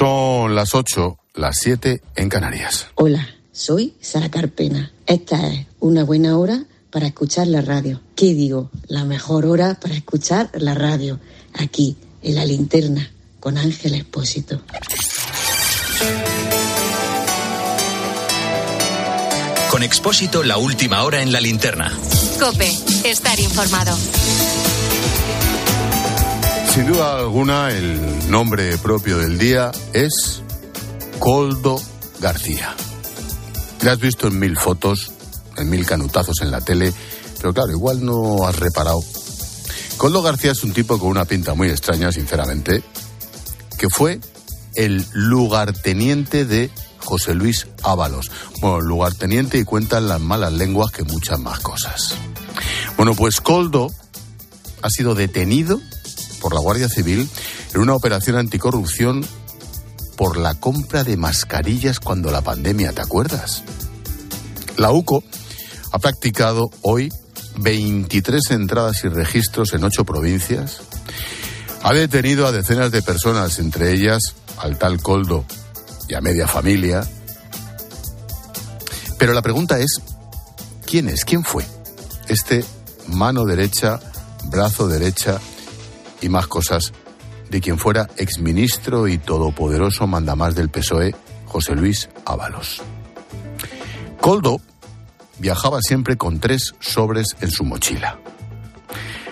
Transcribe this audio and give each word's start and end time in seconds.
Son 0.00 0.54
las 0.54 0.74
8, 0.74 1.18
las 1.34 1.58
7 1.58 2.00
en 2.16 2.30
Canarias. 2.30 2.86
Hola, 2.94 3.28
soy 3.52 3.92
Sara 4.00 4.30
Carpena. 4.30 4.90
Esta 5.04 5.46
es 5.48 5.66
una 5.78 6.04
buena 6.04 6.38
hora 6.38 6.64
para 6.88 7.06
escuchar 7.06 7.48
la 7.48 7.60
radio. 7.60 8.00
¿Qué 8.16 8.32
digo? 8.32 8.70
La 8.86 9.04
mejor 9.04 9.44
hora 9.44 9.78
para 9.78 9.94
escuchar 9.94 10.48
la 10.54 10.74
radio. 10.74 11.20
Aquí, 11.52 11.98
en 12.22 12.34
la 12.34 12.46
linterna, 12.46 13.12
con 13.40 13.58
Ángel 13.58 13.94
Expósito. 13.94 14.62
Con 19.70 19.82
Expósito, 19.82 20.42
la 20.42 20.56
última 20.56 21.02
hora 21.02 21.20
en 21.20 21.30
la 21.30 21.42
linterna. 21.42 21.92
Cope, 22.38 22.70
estar 23.04 23.38
informado. 23.38 23.94
Sin 26.72 26.86
duda 26.86 27.18
alguna, 27.18 27.70
el 27.72 28.30
nombre 28.30 28.78
propio 28.78 29.18
del 29.18 29.38
día 29.38 29.72
es 29.92 30.40
Coldo 31.18 31.82
García. 32.20 32.76
Le 33.82 33.90
has 33.90 33.98
visto 33.98 34.28
en 34.28 34.38
mil 34.38 34.56
fotos, 34.56 35.10
en 35.56 35.68
mil 35.68 35.84
canutazos 35.84 36.40
en 36.42 36.52
la 36.52 36.60
tele, 36.60 36.94
pero 37.38 37.52
claro, 37.52 37.72
igual 37.72 38.04
no 38.04 38.46
has 38.46 38.56
reparado. 38.56 39.02
Coldo 39.96 40.22
García 40.22 40.52
es 40.52 40.62
un 40.62 40.72
tipo 40.72 40.96
con 41.00 41.08
una 41.08 41.24
pinta 41.24 41.54
muy 41.54 41.68
extraña, 41.68 42.12
sinceramente, 42.12 42.84
que 43.76 43.88
fue 43.90 44.20
el 44.76 45.04
lugarteniente 45.12 46.44
de 46.44 46.70
José 47.00 47.34
Luis 47.34 47.66
Ábalos. 47.82 48.30
Bueno, 48.60 48.80
lugarteniente 48.80 49.58
y 49.58 49.64
cuentan 49.64 50.06
las 50.06 50.20
malas 50.20 50.52
lenguas 50.52 50.92
que 50.92 51.02
muchas 51.02 51.40
más 51.40 51.58
cosas. 51.58 52.14
Bueno, 52.96 53.14
pues 53.14 53.40
Coldo 53.40 53.90
ha 54.82 54.88
sido 54.88 55.16
detenido 55.16 55.80
por 56.40 56.54
la 56.54 56.60
Guardia 56.60 56.88
Civil 56.88 57.28
en 57.74 57.80
una 57.80 57.94
operación 57.94 58.36
anticorrupción 58.36 59.24
por 60.16 60.36
la 60.36 60.54
compra 60.54 61.04
de 61.04 61.16
mascarillas 61.16 62.00
cuando 62.00 62.30
la 62.30 62.42
pandemia, 62.42 62.92
¿te 62.92 63.00
acuerdas? 63.00 63.62
La 64.76 64.92
UCO 64.92 65.22
ha 65.92 65.98
practicado 65.98 66.70
hoy 66.82 67.12
23 67.56 68.50
entradas 68.50 69.04
y 69.04 69.08
registros 69.08 69.72
en 69.72 69.84
ocho 69.84 70.04
provincias. 70.04 70.80
Ha 71.82 71.94
detenido 71.94 72.46
a 72.46 72.52
decenas 72.52 72.90
de 72.90 73.02
personas, 73.02 73.58
entre 73.58 73.92
ellas 73.92 74.34
al 74.58 74.78
tal 74.78 75.00
Coldo 75.00 75.44
y 76.08 76.14
a 76.14 76.20
media 76.20 76.46
familia. 76.46 77.02
Pero 79.18 79.32
la 79.32 79.42
pregunta 79.42 79.78
es, 79.78 80.00
¿quién 80.86 81.08
es? 81.08 81.24
¿Quién 81.24 81.44
fue? 81.44 81.64
Este 82.28 82.64
mano 83.06 83.44
derecha, 83.44 84.00
brazo 84.44 84.88
derecha 84.88 85.40
y 86.20 86.28
más 86.28 86.46
cosas 86.46 86.92
de 87.50 87.60
quien 87.60 87.78
fuera 87.78 88.08
exministro 88.16 89.08
y 89.08 89.18
todopoderoso 89.18 90.06
mandamás 90.06 90.54
del 90.54 90.70
PSOE, 90.70 91.14
José 91.46 91.74
Luis 91.74 92.08
Ábalos. 92.24 92.82
Coldo 94.20 94.60
viajaba 95.38 95.80
siempre 95.80 96.16
con 96.16 96.38
tres 96.38 96.74
sobres 96.78 97.36
en 97.40 97.50
su 97.50 97.64
mochila. 97.64 98.18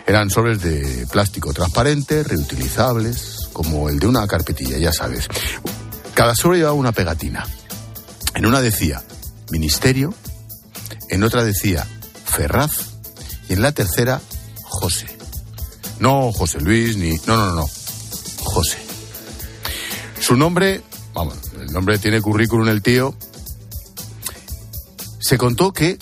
Eran 0.06 0.30
sobres 0.30 0.62
de 0.62 1.06
plástico 1.12 1.52
transparente, 1.52 2.24
reutilizables, 2.24 3.50
como 3.52 3.88
el 3.90 3.98
de 3.98 4.06
una 4.06 4.26
carpetilla, 4.26 4.78
ya 4.78 4.92
sabes. 4.92 5.28
Cada 6.14 6.34
sobre 6.34 6.58
llevaba 6.58 6.74
una 6.74 6.92
pegatina. 6.92 7.46
En 8.34 8.46
una 8.46 8.60
decía 8.60 9.02
Ministerio, 9.50 10.14
en 11.10 11.22
otra 11.24 11.44
decía 11.44 11.86
Ferraz 12.24 12.94
y 13.48 13.52
en 13.52 13.62
la 13.62 13.72
tercera 13.72 14.20
José. 14.64 15.17
No 16.00 16.32
José 16.32 16.60
Luis 16.60 16.96
ni... 16.96 17.16
No, 17.26 17.36
no, 17.36 17.46
no, 17.46 17.54
no. 17.56 17.70
José. 18.42 18.78
Su 20.20 20.36
nombre, 20.36 20.82
vamos, 21.14 21.36
el 21.60 21.72
nombre 21.72 21.98
tiene 21.98 22.20
currículum 22.20 22.68
el 22.68 22.82
tío. 22.82 23.14
Se 25.20 25.38
contó 25.38 25.72
que 25.72 25.98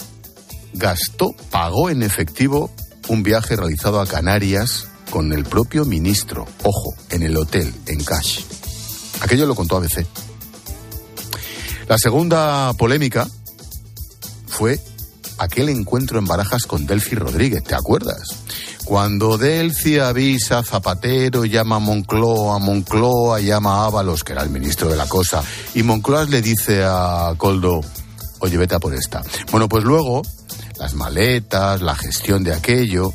gastó, 0.73 1.35
pagó 1.51 1.91
en 1.91 2.03
efectivo 2.03 2.71
un 3.09 3.23
viaje 3.23 3.57
realizado 3.57 4.01
a 4.01 4.07
Canarias 4.07 4.89
con 5.11 5.33
el 5.33 5.45
propio 5.45 5.85
ministro. 5.85 6.47
Ojo, 6.63 6.95
en 7.11 7.23
el 7.23 7.37
hotel, 7.37 7.73
en 7.87 8.03
cash. 8.03 8.43
Aquello 9.21 9.47
lo 9.47 9.55
contó 9.55 9.77
ABC. 9.77 10.07
La 11.89 11.99
segunda 11.99 12.73
polémica 12.75 13.29
fue 14.49 14.81
aquel 15.39 15.69
encuentro 15.69 16.19
en 16.19 16.25
Barajas 16.25 16.67
con 16.67 16.87
Delphi 16.87 17.15
Rodríguez, 17.15 17.63
¿te 17.63 17.75
acuerdas? 17.75 18.46
Cuando 18.87 19.37
Delphi 19.37 19.99
avisa 19.99 20.63
Zapatero, 20.63 21.45
llama 21.45 21.77
a 21.77 21.79
Moncloa, 21.81 22.61
Moncloa 22.61 23.41
llama 23.41 23.83
a 23.83 23.87
Ábalos, 23.87 24.23
que 24.23 24.33
era 24.33 24.45
el 24.45 24.51
ministro 24.51 24.89
de 24.89 24.95
la 24.95 25.09
cosa, 25.09 25.43
y 25.75 25.83
Moncloa 25.83 26.27
le 26.27 26.41
dice 26.41 26.85
a 26.85 27.35
Coldo, 27.37 27.81
oye, 28.39 28.57
vete 28.57 28.77
a 28.77 28.79
por 28.79 28.95
esta. 28.95 29.25
Bueno, 29.51 29.69
pues 29.69 29.83
luego, 29.83 30.23
las 30.79 30.95
maletas, 30.95 31.83
la 31.83 31.97
gestión 31.97 32.45
de 32.45 32.55
aquello, 32.55 33.13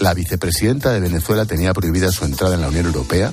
la 0.00 0.14
vicepresidenta 0.14 0.90
de 0.90 0.98
Venezuela 0.98 1.44
tenía 1.44 1.72
prohibida 1.72 2.10
su 2.10 2.24
entrada 2.24 2.56
en 2.56 2.62
la 2.62 2.68
Unión 2.70 2.86
Europea. 2.86 3.32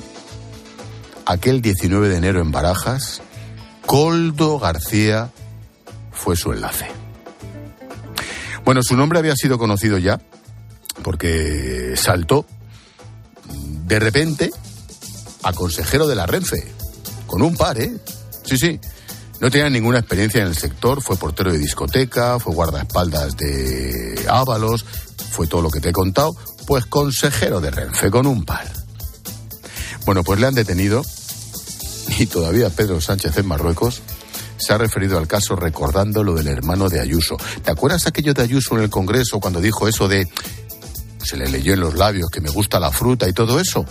Aquel 1.26 1.64
19 1.64 2.10
de 2.10 2.18
enero 2.18 2.42
en 2.42 2.52
Barajas, 2.52 3.24
Coldo 3.88 4.60
García 4.60 5.32
fue 6.12 6.36
su 6.36 6.54
enlace. 6.54 6.86
Bueno, 8.64 8.84
su 8.84 8.96
nombre 8.96 9.18
había 9.18 9.36
sido 9.36 9.58
conocido 9.58 9.98
ya 9.98 10.22
porque 11.02 11.94
saltó 11.96 12.46
de 13.86 14.00
repente 14.00 14.52
a 15.44 15.54
consejero 15.54 16.08
de 16.08 16.16
la 16.16 16.26
Renfe, 16.26 16.72
con 17.28 17.42
un 17.42 17.56
par, 17.56 17.80
¿eh? 17.80 17.92
Sí, 18.44 18.58
sí. 18.58 18.80
No 19.40 19.50
tenía 19.50 19.70
ninguna 19.70 20.00
experiencia 20.00 20.42
en 20.42 20.48
el 20.48 20.56
sector, 20.56 21.02
fue 21.02 21.18
portero 21.18 21.52
de 21.52 21.58
discoteca, 21.58 22.38
fue 22.40 22.54
guardaespaldas 22.54 23.36
de 23.38 24.26
Ábalos, 24.30 24.86
fue 25.32 25.48
todo 25.48 25.62
lo 25.62 25.72
que 25.72 25.82
te 25.82 25.90
he 25.90 25.94
contado, 25.94 26.36
pues 26.68 26.86
consejero 26.86 27.60
de 27.60 27.72
Renfe 27.72 28.12
con 28.12 28.28
un 28.28 28.46
par. 28.46 28.72
Bueno, 30.06 30.24
pues 30.24 30.40
le 30.40 30.48
han 30.48 30.54
detenido 30.54 31.02
y 32.20 32.28
todavía 32.28 32.70
Pedro 32.70 33.02
Sánchez 33.02 33.38
en 33.38 33.48
Marruecos 33.48 34.02
se 34.58 34.74
ha 34.74 34.78
referido 34.78 35.18
al 35.18 35.28
caso 35.28 35.56
recordando 35.56 36.24
lo 36.24 36.36
del 36.36 36.48
hermano 36.48 36.88
de 36.88 37.00
Ayuso. 37.00 37.38
¿Te 37.64 37.72
acuerdas 37.72 38.06
aquello 38.06 38.34
de 38.34 38.44
Ayuso 38.44 38.76
en 38.76 38.84
el 38.84 38.90
Congreso 38.90 39.40
cuando 39.40 39.60
dijo 39.60 39.88
eso 39.88 40.08
de 40.08 40.28
se 41.26 41.38
le 41.38 41.48
leyó 41.48 41.74
en 41.74 41.80
los 41.80 41.96
labios 41.96 42.30
que 42.30 42.42
me 42.42 42.50
gusta 42.50 42.80
la 42.80 42.92
fruta 42.92 43.28
y 43.28 43.34
todo 43.34 43.60
eso? 43.60 43.86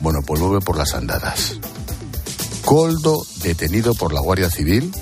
Bueno, 0.00 0.20
pues 0.26 0.40
vuelve 0.40 0.60
por 0.60 0.76
las 0.76 0.94
andadas. 0.94 1.58
Coldo 2.64 3.24
detenido 3.42 3.94
por 3.94 4.12
la 4.12 4.20
Guardia 4.20 4.50
Civil 4.50 4.92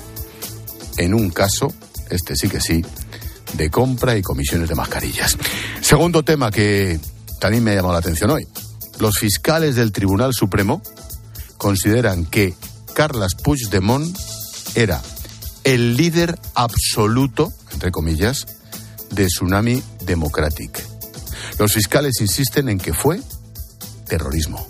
en 0.98 1.14
un 1.14 1.30
caso, 1.30 1.72
este 2.10 2.36
sí 2.36 2.48
que 2.48 2.60
sí, 2.60 2.84
de 3.54 3.70
compra 3.70 4.16
y 4.16 4.22
comisiones 4.22 4.68
de 4.68 4.74
mascarillas. 4.74 5.36
Segundo 5.80 6.22
tema 6.22 6.50
que 6.50 7.00
también 7.40 7.64
me 7.64 7.72
ha 7.72 7.74
llamado 7.74 7.94
la 7.94 8.00
atención 8.00 8.30
hoy. 8.30 8.46
Los 8.98 9.18
fiscales 9.18 9.74
del 9.74 9.92
Tribunal 9.92 10.32
Supremo 10.34 10.82
consideran 11.56 12.24
que 12.26 12.54
Carlas 12.94 13.34
Puigdemont 13.34 14.16
era 14.74 15.02
el 15.64 15.96
líder 15.96 16.38
absoluto, 16.54 17.52
entre 17.72 17.90
comillas, 17.90 18.46
de 19.10 19.26
Tsunami 19.26 19.82
Democratic. 20.04 20.91
Los 21.58 21.72
fiscales 21.72 22.20
insisten 22.20 22.68
en 22.68 22.78
que 22.78 22.92
fue 22.92 23.20
terrorismo. 24.06 24.66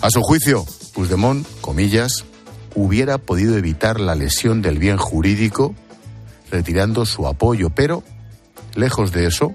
A 0.00 0.10
su 0.10 0.22
juicio, 0.22 0.64
Puigdemont, 0.94 1.46
comillas, 1.60 2.24
hubiera 2.74 3.18
podido 3.18 3.56
evitar 3.56 4.00
la 4.00 4.14
lesión 4.14 4.62
del 4.62 4.78
bien 4.78 4.96
jurídico 4.96 5.74
retirando 6.50 7.06
su 7.06 7.26
apoyo, 7.26 7.70
pero, 7.70 8.02
lejos 8.74 9.12
de 9.12 9.26
eso, 9.26 9.54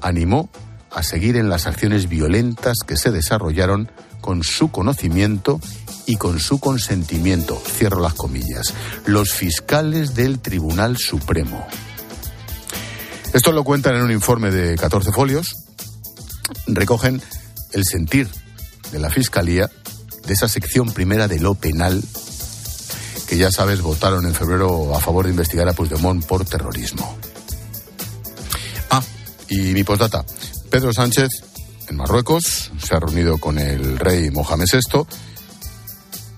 animó 0.00 0.50
a 0.90 1.02
seguir 1.02 1.36
en 1.36 1.48
las 1.48 1.66
acciones 1.66 2.08
violentas 2.08 2.78
que 2.86 2.96
se 2.96 3.10
desarrollaron 3.10 3.90
con 4.20 4.42
su 4.42 4.70
conocimiento 4.70 5.60
y 6.06 6.16
con 6.16 6.38
su 6.38 6.60
consentimiento, 6.60 7.60
cierro 7.66 8.00
las 8.00 8.14
comillas, 8.14 8.74
los 9.06 9.32
fiscales 9.32 10.14
del 10.14 10.40
Tribunal 10.40 10.96
Supremo. 10.96 11.66
Esto 13.32 13.52
lo 13.52 13.64
cuentan 13.64 13.96
en 13.96 14.02
un 14.02 14.12
informe 14.12 14.50
de 14.50 14.76
14 14.76 15.10
folios. 15.12 15.63
Recogen 16.66 17.22
el 17.72 17.84
sentir 17.84 18.28
de 18.92 18.98
la 18.98 19.10
Fiscalía 19.10 19.70
de 20.26 20.32
esa 20.32 20.48
sección 20.48 20.92
primera 20.92 21.28
de 21.28 21.40
lo 21.40 21.54
penal 21.54 22.02
que 23.26 23.36
ya 23.36 23.50
sabes 23.50 23.80
votaron 23.80 24.26
en 24.26 24.34
febrero 24.34 24.94
a 24.94 25.00
favor 25.00 25.24
de 25.24 25.30
investigar 25.30 25.68
a 25.68 25.72
Puigdemont 25.72 26.24
por 26.26 26.44
terrorismo. 26.44 27.16
Ah, 28.90 29.02
y 29.48 29.72
mi 29.72 29.84
postdata. 29.84 30.24
Pedro 30.70 30.92
Sánchez 30.92 31.28
en 31.88 31.96
Marruecos 31.96 32.70
se 32.82 32.94
ha 32.94 33.00
reunido 33.00 33.38
con 33.38 33.58
el 33.58 33.98
rey 33.98 34.30
Mohamed 34.30 34.66
VI 34.72 35.06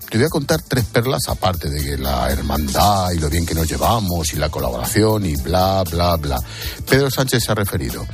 te 0.09 0.17
voy 0.17 0.25
a 0.25 0.29
contar 0.29 0.61
tres 0.61 0.85
perlas 0.85 1.27
aparte 1.27 1.69
de 1.69 1.83
que 1.83 1.97
la 1.97 2.31
hermandad 2.31 3.11
y 3.11 3.19
lo 3.19 3.29
bien 3.29 3.45
que 3.45 3.53
nos 3.53 3.67
llevamos 3.67 4.33
y 4.33 4.37
la 4.37 4.49
colaboración 4.49 5.25
y 5.25 5.35
bla, 5.35 5.83
bla, 5.83 6.15
bla. 6.15 6.39
Pedro 6.89 7.11
Sánchez 7.11 7.43
se 7.43 7.51
ha 7.51 7.55
referido 7.55 8.07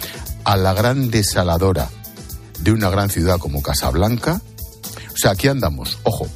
a 0.43 0.57
la 0.57 0.73
gran 0.73 1.09
desaladora 1.09 1.89
de 2.59 2.71
una 2.71 2.89
gran 2.89 3.09
ciudad 3.09 3.37
como 3.39 3.61
Casablanca. 3.61 4.41
O 5.13 5.17
sea, 5.17 5.31
aquí 5.31 5.47
andamos, 5.47 5.99
ojo, 6.03 6.27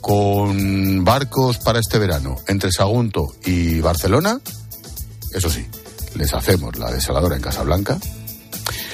con 0.00 1.04
barcos 1.04 1.58
para 1.58 1.78
este 1.78 1.98
verano 1.98 2.36
entre 2.46 2.70
Sagunto 2.72 3.34
y 3.44 3.80
Barcelona, 3.80 4.40
eso 5.32 5.50
sí, 5.50 5.66
les 6.14 6.32
hacemos 6.34 6.78
la 6.78 6.90
desaladora 6.90 7.36
en 7.36 7.42
Casablanca. 7.42 7.98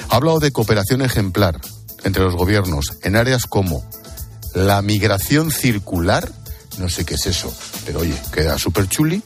Ha 0.09 0.15
hablado 0.15 0.39
de 0.39 0.51
cooperación 0.51 1.01
ejemplar 1.01 1.59
entre 2.03 2.23
los 2.23 2.35
gobiernos 2.35 2.97
en 3.03 3.15
áreas 3.15 3.45
como 3.45 3.83
la 4.53 4.81
migración 4.81 5.51
circular, 5.51 6.31
no 6.77 6.89
sé 6.89 7.05
qué 7.05 7.15
es 7.15 7.25
eso, 7.25 7.53
pero 7.85 7.99
oye, 7.99 8.15
queda 8.33 8.57
súper 8.57 8.87
chuli. 8.87 9.23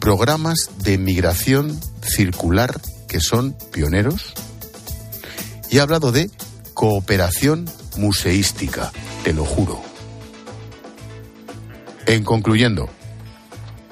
Programas 0.00 0.70
de 0.78 0.98
migración 0.98 1.78
circular 2.02 2.80
que 3.12 3.20
son 3.20 3.52
pioneros. 3.70 4.32
Y 5.68 5.78
ha 5.78 5.82
hablado 5.82 6.12
de 6.12 6.30
cooperación 6.72 7.68
museística, 7.98 8.90
te 9.22 9.34
lo 9.34 9.44
juro. 9.44 9.82
En 12.06 12.24
concluyendo, 12.24 12.88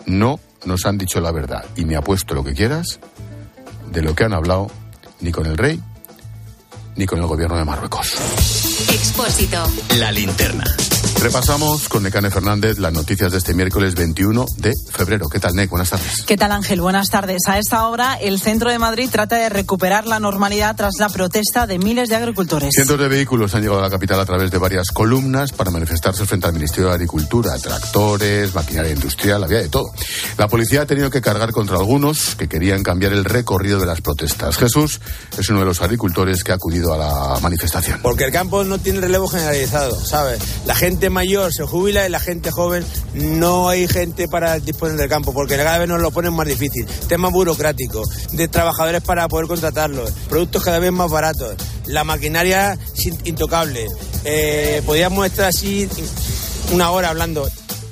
no 0.06 0.40
nos 0.64 0.86
han 0.86 0.96
dicho 0.96 1.20
la 1.20 1.32
verdad 1.32 1.66
y 1.76 1.84
me 1.84 1.96
apuesto 1.96 2.34
lo 2.34 2.42
que 2.42 2.54
quieras 2.54 2.98
de 3.92 4.00
lo 4.00 4.14
que 4.14 4.24
han 4.24 4.32
hablado 4.32 4.70
ni 5.20 5.32
con 5.32 5.44
el 5.44 5.58
rey 5.58 5.78
ni 6.96 7.04
con 7.04 7.18
el 7.18 7.26
gobierno 7.26 7.58
de 7.58 7.66
Marruecos. 7.66 8.14
Expósito. 8.88 9.62
La 9.98 10.10
linterna. 10.12 10.64
Repasamos 11.22 11.90
con 11.90 12.02
Necane 12.02 12.30
Fernández 12.30 12.78
las 12.78 12.94
noticias 12.94 13.30
de 13.30 13.36
este 13.36 13.52
miércoles 13.52 13.94
21 13.94 14.46
de 14.56 14.72
febrero. 14.90 15.28
¿Qué 15.28 15.38
tal, 15.38 15.54
Nec? 15.54 15.68
Buenas 15.68 15.90
tardes. 15.90 16.22
¿Qué 16.26 16.38
tal, 16.38 16.50
Ángel? 16.50 16.80
Buenas 16.80 17.08
tardes. 17.10 17.42
A 17.46 17.58
esta 17.58 17.86
hora, 17.88 18.14
el 18.14 18.40
centro 18.40 18.70
de 18.70 18.78
Madrid 18.78 19.10
trata 19.12 19.36
de 19.36 19.50
recuperar 19.50 20.06
la 20.06 20.18
normalidad 20.18 20.74
tras 20.76 20.94
la 20.98 21.10
protesta 21.10 21.66
de 21.66 21.78
miles 21.78 22.08
de 22.08 22.16
agricultores. 22.16 22.70
Cientos 22.72 22.98
de 22.98 23.08
vehículos 23.08 23.54
han 23.54 23.60
llegado 23.60 23.80
a 23.80 23.82
la 23.82 23.90
capital 23.90 24.18
a 24.18 24.24
través 24.24 24.50
de 24.50 24.56
varias 24.56 24.90
columnas 24.92 25.52
para 25.52 25.70
manifestarse 25.70 26.24
frente 26.24 26.46
al 26.46 26.54
Ministerio 26.54 26.88
de 26.88 26.94
Agricultura. 26.94 27.58
Tractores, 27.58 28.54
maquinaria 28.54 28.92
industrial, 28.92 29.44
había 29.44 29.58
de 29.58 29.68
todo. 29.68 29.92
La 30.38 30.48
policía 30.48 30.82
ha 30.82 30.86
tenido 30.86 31.10
que 31.10 31.20
cargar 31.20 31.52
contra 31.52 31.76
algunos 31.76 32.34
que 32.34 32.48
querían 32.48 32.82
cambiar 32.82 33.12
el 33.12 33.26
recorrido 33.26 33.78
de 33.78 33.84
las 33.84 34.00
protestas. 34.00 34.56
Jesús 34.56 35.02
es 35.38 35.46
uno 35.50 35.60
de 35.60 35.66
los 35.66 35.82
agricultores 35.82 36.42
que 36.42 36.52
ha 36.52 36.54
acudido 36.54 36.94
a 36.94 36.96
la 36.96 37.40
manifestación. 37.40 38.00
Porque 38.00 38.24
el 38.24 38.32
campo 38.32 38.64
no 38.64 38.78
tiene 38.78 39.00
relevo 39.00 39.28
generalizado, 39.28 40.02
¿sabes? 40.02 40.40
La 40.64 40.74
gente 40.74 41.09
mayor 41.10 41.52
se 41.52 41.64
jubila 41.64 42.06
y 42.06 42.10
la 42.10 42.20
gente 42.20 42.50
joven 42.50 42.84
no 43.14 43.68
hay 43.68 43.86
gente 43.88 44.28
para 44.28 44.58
disponer 44.58 44.96
del 44.96 45.08
campo, 45.08 45.32
porque 45.32 45.56
cada 45.56 45.78
vez 45.78 45.88
nos 45.88 46.00
lo 46.00 46.10
ponen 46.10 46.32
más 46.34 46.46
difícil. 46.46 46.86
Tema 47.08 47.28
burocrático, 47.28 48.02
de 48.32 48.48
trabajadores 48.48 49.02
para 49.02 49.28
poder 49.28 49.46
contratarlos, 49.46 50.10
productos 50.28 50.64
cada 50.64 50.78
vez 50.78 50.92
más 50.92 51.10
baratos, 51.10 51.56
la 51.86 52.04
maquinaria 52.04 52.78
intocable. 53.24 53.86
Eh, 54.24 54.82
estar 55.24 55.46
así 55.46 55.88
una 56.72 56.90
hora 56.90 57.10
hablando. 57.10 57.48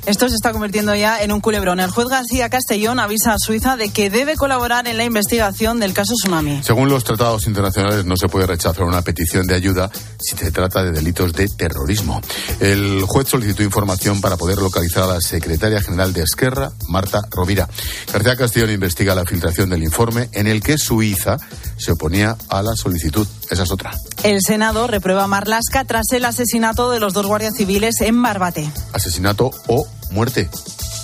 Esto 0.09 0.27
se 0.31 0.37
está 0.37 0.53
convirtiendo 0.53 0.95
ya 0.95 1.23
en 1.23 1.33
un 1.33 1.43
culebrón. 1.43 1.81
El 1.81 1.91
juez 1.91 2.09
García 2.09 2.49
Castellón 2.49 2.99
avisa 2.99 3.35
a 3.35 3.37
Suiza 3.39 3.77
de 3.77 3.91
que 3.91 4.09
debe 4.09 4.37
colaborar 4.37 4.89
en 4.89 4.97
la 4.97 5.05
investigación 5.05 5.81
del 5.81 5.93
caso 5.93 6.15
Tsunami. 6.15 6.63
Según 6.63 6.89
los 6.89 7.05
tratados 7.05 7.47
internacionales, 7.47 8.07
no 8.07 8.17
se 8.17 8.27
puede 8.27 8.47
rechazar 8.47 8.85
una 8.85 9.03
petición 9.03 9.47
de 9.47 9.55
ayuda 9.55 9.91
si 10.19 10.35
se 10.35 10.51
trata 10.51 10.83
de 10.83 10.93
delitos 10.93 11.35
de 11.35 11.47
terrorismo. 11.47 12.23
El 12.59 13.03
juez 13.03 13.29
solicitó 13.29 13.63
información 13.63 14.23
para 14.23 14.39
poder 14.39 14.57
localizar 14.57 15.03
a 15.03 15.09
la 15.09 15.21
secretaria 15.21 15.83
general 15.83 16.15
de 16.15 16.23
Esquerra, 16.23 16.73
Marta 16.89 17.21
Rovira. 17.31 17.69
García 18.11 18.35
Castellón 18.35 18.71
investiga 18.71 19.15
la 19.15 19.27
filtración 19.27 19.69
del 19.69 19.83
informe 19.83 20.31
en 20.33 20.47
el 20.47 20.63
que 20.63 20.79
Suiza 20.79 21.37
se 21.77 21.93
oponía 21.93 22.35
a 22.49 22.63
la 22.63 22.75
solicitud. 22.77 23.29
Esa 23.51 23.65
es 23.65 23.71
otra. 23.71 23.91
El 24.23 24.41
Senado 24.41 24.87
reprueba 24.87 25.25
a 25.25 25.27
Marlasca 25.27 25.85
tras 25.85 26.07
el 26.13 26.25
asesinato 26.25 26.91
de 26.91 26.99
los 26.99 27.13
dos 27.13 27.27
guardias 27.27 27.57
civiles 27.59 28.01
en 28.01 28.23
Barbate. 28.23 28.71
Asesinato 28.95 29.51
o 29.67 29.87
muerte. 30.11 30.49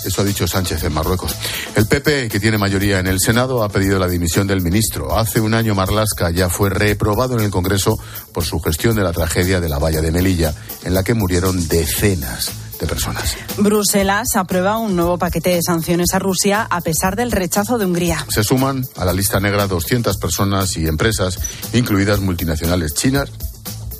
Eso 0.05 0.21
ha 0.21 0.23
dicho 0.23 0.47
Sánchez 0.47 0.83
en 0.83 0.93
Marruecos. 0.93 1.35
El 1.75 1.87
PP, 1.87 2.29
que 2.29 2.39
tiene 2.39 2.59
mayoría 2.59 2.99
en 2.99 3.07
el 3.07 3.19
Senado, 3.19 3.63
ha 3.63 3.69
pedido 3.69 3.97
la 3.97 4.07
dimisión 4.07 4.45
del 4.45 4.61
ministro. 4.61 5.17
Hace 5.17 5.39
un 5.39 5.55
año 5.55 5.73
Marlasca 5.73 6.29
ya 6.29 6.47
fue 6.49 6.69
reprobado 6.69 7.37
en 7.37 7.43
el 7.43 7.49
Congreso 7.49 7.97
por 8.31 8.43
su 8.43 8.59
gestión 8.59 8.95
de 8.95 9.03
la 9.03 9.13
tragedia 9.13 9.59
de 9.59 9.69
la 9.69 9.79
valla 9.79 10.01
de 10.01 10.11
Melilla, 10.11 10.53
en 10.83 10.93
la 10.93 11.03
que 11.03 11.15
murieron 11.15 11.67
decenas 11.67 12.51
de 12.79 12.85
personas. 12.85 13.35
Bruselas 13.57 14.27
aprueba 14.35 14.77
un 14.77 14.95
nuevo 14.95 15.17
paquete 15.17 15.51
de 15.51 15.61
sanciones 15.63 16.13
a 16.13 16.19
Rusia 16.19 16.67
a 16.69 16.81
pesar 16.81 17.15
del 17.15 17.31
rechazo 17.31 17.77
de 17.77 17.85
Hungría. 17.85 18.25
Se 18.29 18.43
suman 18.43 18.85
a 18.97 19.05
la 19.05 19.13
lista 19.13 19.39
negra 19.39 19.65
200 19.65 20.17
personas 20.17 20.75
y 20.77 20.87
empresas, 20.87 21.39
incluidas 21.73 22.19
multinacionales 22.19 22.93
chinas 22.93 23.29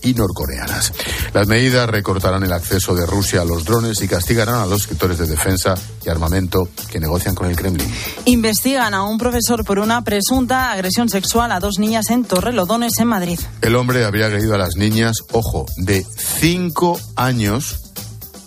y 0.05 0.13
norcoreanas. 0.13 0.93
Las 1.33 1.47
medidas 1.47 1.89
recortarán 1.89 2.43
el 2.43 2.53
acceso 2.53 2.95
de 2.95 3.05
Rusia 3.05 3.41
a 3.41 3.45
los 3.45 3.65
drones 3.65 4.01
y 4.01 4.07
castigarán 4.07 4.55
a 4.55 4.65
los 4.65 4.83
sectores 4.83 5.17
de 5.17 5.25
defensa 5.25 5.75
y 6.05 6.09
armamento 6.09 6.69
que 6.89 6.99
negocian 6.99 7.35
con 7.35 7.49
el 7.49 7.55
Kremlin. 7.55 7.91
Investigan 8.25 8.93
a 8.93 9.03
un 9.03 9.17
profesor 9.17 9.65
por 9.65 9.79
una 9.79 10.03
presunta 10.03 10.71
agresión 10.71 11.09
sexual 11.09 11.51
a 11.51 11.59
dos 11.59 11.79
niñas 11.79 12.09
en 12.11 12.23
Torrelodones, 12.23 12.93
en 12.99 13.07
Madrid. 13.07 13.39
El 13.61 13.75
hombre 13.75 14.05
habría 14.05 14.27
agredido 14.27 14.55
a 14.55 14.59
las 14.59 14.75
niñas, 14.75 15.17
ojo, 15.31 15.65
de 15.77 16.05
cinco 16.39 16.99
años 17.15 17.84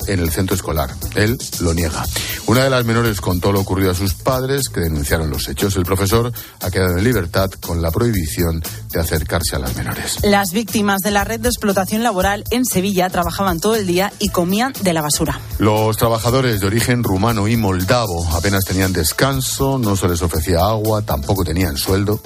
en 0.09 0.21
el 0.21 0.31
centro 0.31 0.57
escolar. 0.57 0.91
Él 1.15 1.39
lo 1.61 1.75
niega. 1.75 2.05
Una 2.47 2.65
de 2.65 2.71
las 2.71 2.85
menores 2.85 3.21
contó 3.21 3.53
lo 3.53 3.61
ocurrido 3.61 3.91
a 3.91 3.95
sus 3.95 4.15
padres, 4.15 4.69
que 4.69 4.81
denunciaron 4.81 5.31
los 5.31 5.49
hechos. 5.49 5.77
El 5.77 5.85
profesor 5.85 6.33
ha 6.61 6.71
quedado 6.71 6.99
en 6.99 7.05
libertad 7.05 7.51
con 7.61 7.83
la 7.83 7.91
prohibición 7.91 8.63
de 8.91 9.01
acercarse 9.01 9.57
a 9.57 9.59
las 9.59 9.77
menores. 9.77 10.19
Las 10.23 10.53
víctimas 10.53 11.01
de 11.01 11.11
la 11.11 11.25
red 11.25 11.41
de 11.41 11.49
explotación 11.49 12.03
laboral 12.03 12.45
en 12.51 12.65
Sevilla 12.65 13.11
trabajaban 13.11 13.61
todo 13.61 13.77
el 13.77 13.87
día 13.87 14.13
y 14.19 14.31
comían 14.31 14.73
de 14.83 14.93
la 14.93 15.03
basura. 15.03 15.41
Los 15.59 15.97
trabajadores 15.97 16.61
de 16.61 16.67
origen 16.67 17.03
rumano 17.03 17.49
y 17.49 17.57
moldavo 17.57 18.27
apenas 18.33 18.65
tenían 18.65 18.93
descanso, 18.93 19.79
no 19.79 19.97
se 19.97 20.09
les 20.09 20.23
ofrecía 20.23 20.61
agua, 20.61 21.03
tampoco 21.03 21.45
tenían 21.45 21.77
sueldo. 21.77 22.21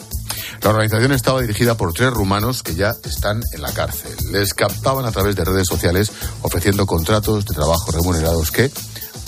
La 0.62 0.70
organización 0.70 1.12
estaba 1.12 1.40
dirigida 1.40 1.76
por 1.76 1.92
tres 1.92 2.10
rumanos 2.10 2.62
que 2.62 2.74
ya 2.74 2.94
están 3.04 3.42
en 3.52 3.62
la 3.62 3.72
cárcel. 3.72 4.14
Les 4.30 4.54
captaban 4.54 5.04
a 5.04 5.12
través 5.12 5.36
de 5.36 5.44
redes 5.44 5.66
sociales 5.66 6.12
ofreciendo 6.42 6.86
contratos 6.86 7.44
de 7.46 7.54
trabajo 7.54 7.90
remunerados 7.90 8.50
que 8.50 8.70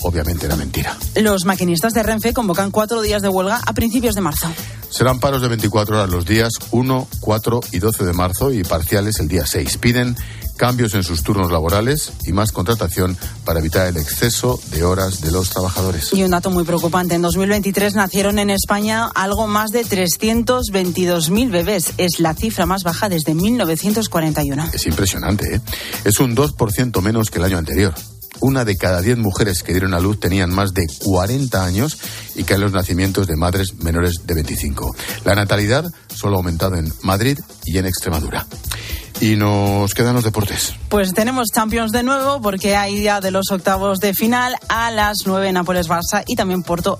obviamente 0.05 0.45
era 0.45 0.55
mentira. 0.55 0.97
Los 1.15 1.45
maquinistas 1.45 1.93
de 1.93 2.03
Renfe 2.03 2.33
convocan 2.33 2.71
cuatro 2.71 3.01
días 3.01 3.21
de 3.21 3.29
huelga 3.29 3.59
a 3.65 3.73
principios 3.73 4.15
de 4.15 4.21
marzo. 4.21 4.47
Serán 4.89 5.19
paros 5.19 5.41
de 5.41 5.49
24 5.49 5.97
horas 5.97 6.09
los 6.09 6.25
días 6.25 6.53
1, 6.71 7.07
4 7.19 7.59
y 7.71 7.79
12 7.79 8.05
de 8.05 8.13
marzo 8.13 8.53
y 8.53 8.63
parciales 8.63 9.19
el 9.19 9.27
día 9.27 9.45
6. 9.45 9.77
Piden 9.79 10.15
cambios 10.55 10.93
en 10.93 11.03
sus 11.03 11.23
turnos 11.23 11.51
laborales 11.51 12.13
y 12.25 12.31
más 12.31 12.51
contratación 12.51 13.17
para 13.43 13.59
evitar 13.59 13.87
el 13.87 13.97
exceso 13.97 14.59
de 14.71 14.83
horas 14.83 15.21
de 15.21 15.31
los 15.31 15.49
trabajadores. 15.49 16.13
Y 16.13 16.23
un 16.23 16.31
dato 16.31 16.49
muy 16.49 16.63
preocupante, 16.63 17.15
en 17.15 17.21
2023 17.21 17.95
nacieron 17.95 18.39
en 18.39 18.49
España 18.49 19.09
algo 19.13 19.47
más 19.47 19.71
de 19.71 19.83
322.000 19.83 21.51
bebés. 21.51 21.93
Es 21.97 22.19
la 22.19 22.33
cifra 22.33 22.65
más 22.65 22.83
baja 22.83 23.09
desde 23.09 23.33
1941. 23.33 24.69
Es 24.71 24.85
impresionante, 24.85 25.55
¿eh? 25.55 25.61
Es 26.05 26.19
un 26.19 26.35
2% 26.35 27.01
menos 27.01 27.31
que 27.31 27.39
el 27.39 27.45
año 27.45 27.57
anterior. 27.57 27.93
Una 28.39 28.65
de 28.65 28.75
cada 28.77 29.01
diez 29.01 29.17
mujeres 29.17 29.63
que 29.63 29.71
dieron 29.71 29.93
a 29.93 29.99
luz 29.99 30.19
tenían 30.19 30.53
más 30.53 30.73
de 30.73 30.85
40 30.99 31.63
años 31.63 31.97
y 32.35 32.43
caen 32.43 32.61
los 32.61 32.73
nacimientos 32.73 33.27
de 33.27 33.35
madres 33.35 33.75
menores 33.75 34.21
de 34.25 34.33
25. 34.33 34.95
La 35.23 35.35
natalidad 35.35 35.85
solo 36.13 36.35
ha 36.35 36.37
aumentado 36.37 36.75
en 36.75 36.91
Madrid 37.01 37.39
y 37.65 37.77
en 37.77 37.85
Extremadura. 37.85 38.45
Y 39.21 39.37
nos 39.37 39.93
quedan 39.93 40.13
los 40.13 40.23
deportes. 40.23 40.73
Pues 40.89 41.13
tenemos 41.13 41.47
Champions 41.53 41.91
de 41.91 42.03
nuevo 42.03 42.41
porque 42.41 42.75
hay 42.75 42.95
día 42.95 43.21
de 43.21 43.31
los 43.31 43.49
octavos 43.49 43.99
de 43.99 44.13
final 44.13 44.55
a 44.67 44.91
las 44.91 45.19
9 45.25 45.53
Nápoles 45.53 45.87
Barça 45.87 46.23
y 46.27 46.35
también 46.35 46.63
Porto 46.63 46.99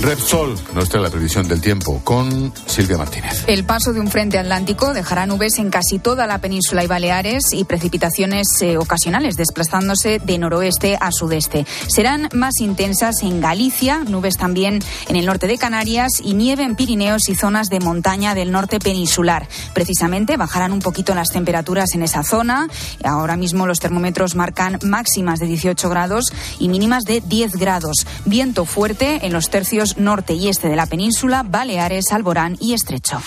Repsol 0.00 0.54
nos 0.74 0.88
trae 0.88 1.02
la 1.02 1.10
previsión 1.10 1.48
del 1.48 1.60
tiempo 1.60 2.00
con 2.04 2.52
Silvia 2.66 2.96
Martínez. 2.96 3.42
El 3.48 3.64
paso 3.64 3.92
de 3.92 3.98
un 3.98 4.08
frente 4.08 4.38
atlántico 4.38 4.94
dejará 4.94 5.26
nubes 5.26 5.58
en 5.58 5.70
casi 5.70 5.98
toda 5.98 6.28
la 6.28 6.38
península 6.38 6.84
y 6.84 6.86
Baleares 6.86 7.52
y 7.52 7.64
precipitaciones 7.64 8.46
eh, 8.60 8.78
ocasionales 8.78 9.34
desplazándose 9.34 10.20
de 10.20 10.38
noroeste 10.38 10.96
a 11.00 11.10
sudeste. 11.10 11.66
Serán 11.88 12.28
más 12.32 12.60
intensas 12.60 13.22
en 13.22 13.40
Galicia, 13.40 14.04
nubes 14.04 14.36
también 14.36 14.78
en 15.08 15.16
el 15.16 15.26
norte 15.26 15.48
de 15.48 15.58
Canarias 15.58 16.12
y 16.22 16.34
nieve 16.34 16.62
en 16.62 16.76
Pirineos 16.76 17.28
y 17.28 17.34
zonas 17.34 17.68
de 17.68 17.80
montaña 17.80 18.36
del 18.36 18.52
norte 18.52 18.78
peninsular. 18.78 19.48
Precisamente 19.74 20.36
bajarán 20.36 20.72
un 20.72 20.80
poquito 20.80 21.12
las 21.16 21.28
temperaturas 21.28 21.94
en 21.94 22.02
esa 22.04 22.22
zona. 22.22 22.68
Ahora 23.02 23.36
mismo 23.36 23.66
los 23.66 23.80
termómetros 23.80 24.36
marcan 24.36 24.78
máximas 24.84 25.40
de 25.40 25.46
18 25.46 25.88
grados 25.88 26.32
y 26.60 26.68
mínimas 26.68 27.02
de 27.02 27.20
10 27.20 27.56
grados. 27.56 28.06
Viento 28.24 28.64
fuerte 28.64 29.26
en 29.26 29.32
los 29.32 29.50
tercios 29.50 29.87
norte 29.96 30.34
y 30.34 30.48
este 30.48 30.68
de 30.68 30.76
la 30.76 30.86
península, 30.86 31.42
Baleares, 31.42 32.12
Alborán 32.12 32.56
y 32.60 32.74
Estrecho. 32.74 33.22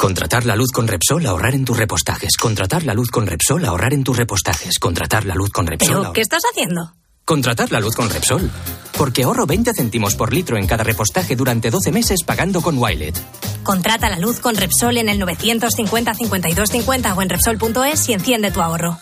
Contratar 0.00 0.46
la 0.46 0.56
luz 0.56 0.70
con 0.72 0.88
Repsol, 0.88 1.26
ahorrar 1.26 1.54
en 1.54 1.66
tus 1.66 1.76
repostajes. 1.76 2.38
Contratar 2.38 2.84
la 2.84 2.94
luz 2.94 3.10
con 3.10 3.26
Repsol, 3.26 3.66
ahorrar 3.66 3.92
en 3.92 4.02
tus 4.02 4.16
repostajes. 4.16 4.78
Contratar 4.78 5.26
la 5.26 5.34
luz 5.34 5.50
con 5.50 5.66
Repsol. 5.66 5.98
¿Pero 6.00 6.12
qué 6.14 6.22
estás 6.22 6.42
haciendo? 6.50 6.94
Contratar 7.26 7.70
la 7.70 7.80
luz 7.80 7.94
con 7.94 8.08
Repsol. 8.08 8.50
Porque 8.96 9.24
ahorro 9.24 9.44
20 9.44 9.72
céntimos 9.74 10.14
por 10.14 10.32
litro 10.32 10.56
en 10.56 10.66
cada 10.66 10.84
repostaje 10.84 11.36
durante 11.36 11.70
12 11.70 11.92
meses 11.92 12.22
pagando 12.24 12.62
con 12.62 12.78
Wilet. 12.78 13.14
Contrata 13.62 14.08
la 14.08 14.18
luz 14.18 14.40
con 14.40 14.56
Repsol 14.56 14.96
en 14.96 15.10
el 15.10 15.18
950 15.18 16.14
52 16.14 16.70
50 16.70 17.14
o 17.14 17.22
en 17.22 17.28
Repsol.es 17.28 18.08
y 18.08 18.14
enciende 18.14 18.50
tu 18.50 18.62
ahorro. 18.62 18.98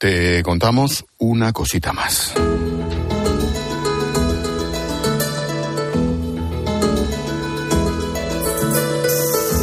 Te 0.00 0.44
contamos 0.44 1.04
una 1.18 1.52
cosita 1.52 1.92
más. 1.92 2.32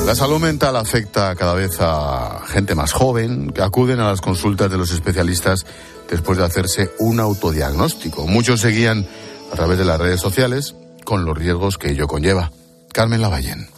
La 0.06 0.14
salud 0.14 0.42
mental 0.42 0.76
afecta 0.76 1.34
cada 1.36 1.54
vez 1.54 1.78
a 1.80 2.42
gente 2.48 2.76
más 2.76 2.92
joven 2.92 3.50
que 3.52 3.62
acuden 3.62 4.02
a 4.02 4.10
las 4.10 4.20
consultas 4.20 4.70
de 4.70 4.78
los 4.78 4.92
especialistas 4.92 5.66
después 6.10 6.38
de 6.38 6.44
hacerse 6.44 6.92
un 7.00 7.22
autodiagnóstico. 7.22 8.28
Muchos 8.28 8.60
seguían 8.60 9.08
a 9.54 9.56
través 9.56 9.78
de 9.78 9.86
las 9.86 10.02
redes 10.02 10.20
sociales 10.20 10.76
con 11.06 11.24
los 11.24 11.38
riesgos 11.38 11.78
que 11.78 11.92
ello 11.92 12.08
conlleva. 12.08 12.52
Carmen 12.92 13.22
Lavallén. 13.22 13.75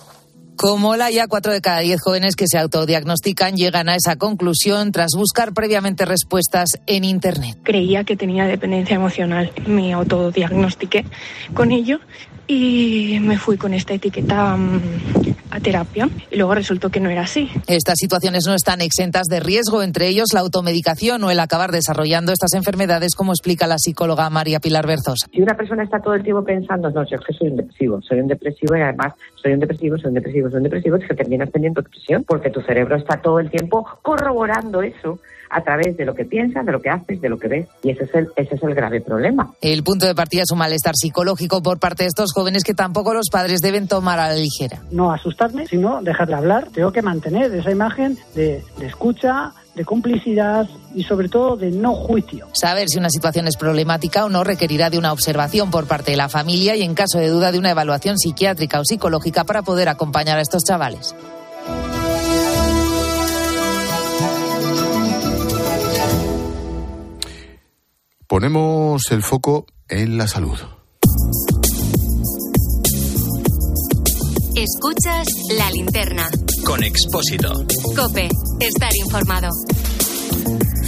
Como 0.58 0.96
la 0.96 1.12
ya 1.12 1.28
cuatro 1.28 1.54
de 1.54 1.62
cada 1.62 1.82
diez 1.82 2.02
jóvenes 2.02 2.36
que 2.36 2.48
se 2.48 2.58
autodiagnostican 2.58 3.56
llegan 3.56 3.90
a 3.90 3.96
esa 3.96 4.16
conclusión 4.16 4.92
tras 4.92 5.12
buscar 5.16 5.54
previamente 5.54 6.04
respuestas 6.04 6.80
en 6.88 7.04
Internet. 7.04 7.60
Creía 7.62 8.04
que 8.04 8.18
tenía 8.18 8.46
dependencia 8.46 8.96
emocional. 8.96 9.52
Me 9.68 9.94
autodiagnostiqué 9.94 11.06
con 11.54 11.72
ello 11.72 12.00
y 12.48 13.20
me 13.22 13.38
fui 13.38 13.58
con 13.58 13.74
esta 13.74 13.94
etiqueta 13.94 14.56
um, 14.56 14.80
a 15.52 15.60
terapia 15.60 16.10
y 16.32 16.38
luego 16.38 16.56
resultó 16.56 16.90
que 16.90 17.00
no 17.00 17.10
era 17.10 17.22
así. 17.22 17.50
Estas 17.68 17.96
situaciones 18.00 18.46
no 18.48 18.54
están 18.54 18.82
exentas 18.82 19.28
de 19.28 19.40
riesgo, 19.40 19.84
entre 19.84 20.08
ellos 20.08 20.30
la 20.34 20.40
automedicación 20.40 21.24
o 21.24 21.32
el 21.32 21.40
acabar 21.40 21.72
desarrollando 21.72 22.32
estas 22.32 22.54
enfermedades, 22.54 23.16
como 23.16 23.34
explica 23.34 23.68
la 23.68 23.78
psicóloga 23.78 24.30
María 24.30 24.60
Pilar 24.60 24.88
Berzos. 24.88 25.26
Si 25.32 25.42
una 25.42 25.56
persona 25.56 25.84
está 25.84 26.00
todo 26.00 26.14
el 26.14 26.24
tiempo 26.24 26.44
pensando, 26.44 26.90
no, 26.90 27.04
yo 27.04 27.18
es 27.18 27.26
que 27.26 27.34
soy 27.34 27.50
un 27.50 27.58
depresivo, 27.58 28.02
soy 28.02 28.20
un 28.20 28.28
depresivo 28.28 28.76
y 28.78 28.82
además 28.82 29.14
soy 29.36 29.54
un 29.54 29.60
depresivo, 29.60 29.98
soy 29.98 30.10
un 30.10 30.16
depresivo, 30.16 30.50
soy 30.50 30.58
un 30.58 30.64
depresivo, 30.64 30.96
es 30.96 31.08
que 31.08 31.16
terminas 31.16 31.52
teniendo 31.52 31.82
depresión 31.82 32.24
porque 32.24 32.50
tu 32.50 32.62
cerebro 32.62 32.96
está 32.96 33.22
todo 33.22 33.40
el 33.40 33.50
tiempo 33.50 33.86
corroborando 34.02 34.82
eso 34.82 35.20
a 35.50 35.62
través 35.62 35.98
de 35.98 36.06
lo 36.06 36.14
que 36.14 36.26
piensas, 36.26 36.66
de 36.66 36.72
lo 36.72 36.82
que 36.82 36.90
haces, 36.90 37.22
de 37.22 37.30
lo 37.30 37.38
que 37.38 37.48
ves. 37.48 37.68
Y 37.84 37.92
ese 37.92 38.06
es 38.06 38.16
el, 38.16 38.28
ese 38.36 38.56
es 38.56 38.64
el 38.64 38.76
grave 38.76 39.02
problema. 39.02 39.54
El 39.62 39.84
punto 39.84 40.06
de 40.06 40.16
partida 40.16 40.44
es 40.44 40.52
un 40.52 40.58
malestar 40.58 40.96
psicológico 40.96 41.62
por 41.62 41.80
parte 41.80 42.04
de 42.04 42.10
estos 42.10 42.32
jóvenes 42.34 42.64
que 42.64 42.74
tampoco 42.74 43.14
los 43.14 43.30
padres 43.32 43.62
deben 43.62 43.88
tomar 43.88 44.20
a 44.20 44.30
la 44.30 44.36
ligera. 44.36 44.82
No 44.92 45.12
asustarme, 45.12 45.68
sino 45.68 46.02
dejar 46.02 46.28
de 46.28 46.36
hablar. 46.36 46.68
Tengo 46.74 46.92
que 46.92 47.02
mantener 47.02 47.54
esa 47.54 47.72
imagen 47.72 48.18
de, 48.36 48.64
de 48.78 48.86
escucha, 48.86 49.54
de 49.76 49.86
complicidad 49.86 50.68
y 50.94 51.04
sobre 51.04 51.30
todo 51.30 51.56
de 51.56 51.72
no 51.72 51.94
juicio. 51.94 52.48
Saber 52.54 52.90
si 52.90 52.98
una 52.98 53.10
situación 53.10 53.48
es 53.48 53.56
problemática 53.56 54.26
o 54.26 54.30
no 54.30 54.44
requerirá 54.44 54.90
de 54.90 54.98
una 54.98 55.14
observación 55.14 55.72
por 55.72 55.88
parte 55.88 56.12
de 56.12 56.18
la 56.18 56.30
familia 56.30 56.76
y 56.76 56.82
en 56.82 56.96
caso 56.96 57.20
de 57.20 57.30
duda 57.30 57.52
de 57.52 57.60
una 57.60 57.72
evaluación 57.72 58.18
psiquiátrica 58.18 58.80
o 58.80 58.86
psicológica 58.86 59.44
para 59.44 59.62
poder 59.62 59.88
acompañar 59.88 60.40
a 60.40 60.42
estos 60.42 60.64
chavales. 60.64 61.16
Ponemos 68.28 69.04
el 69.12 69.24
foco 69.24 69.66
en 69.88 70.18
la 70.18 70.28
salud. 70.28 70.58
Escuchas 74.54 75.28
la 75.58 75.72
linterna. 75.72 76.28
Con 76.66 76.84
Expósito. 76.84 77.54
Cope, 77.96 78.28
estar 78.60 78.92
informado. 78.98 79.48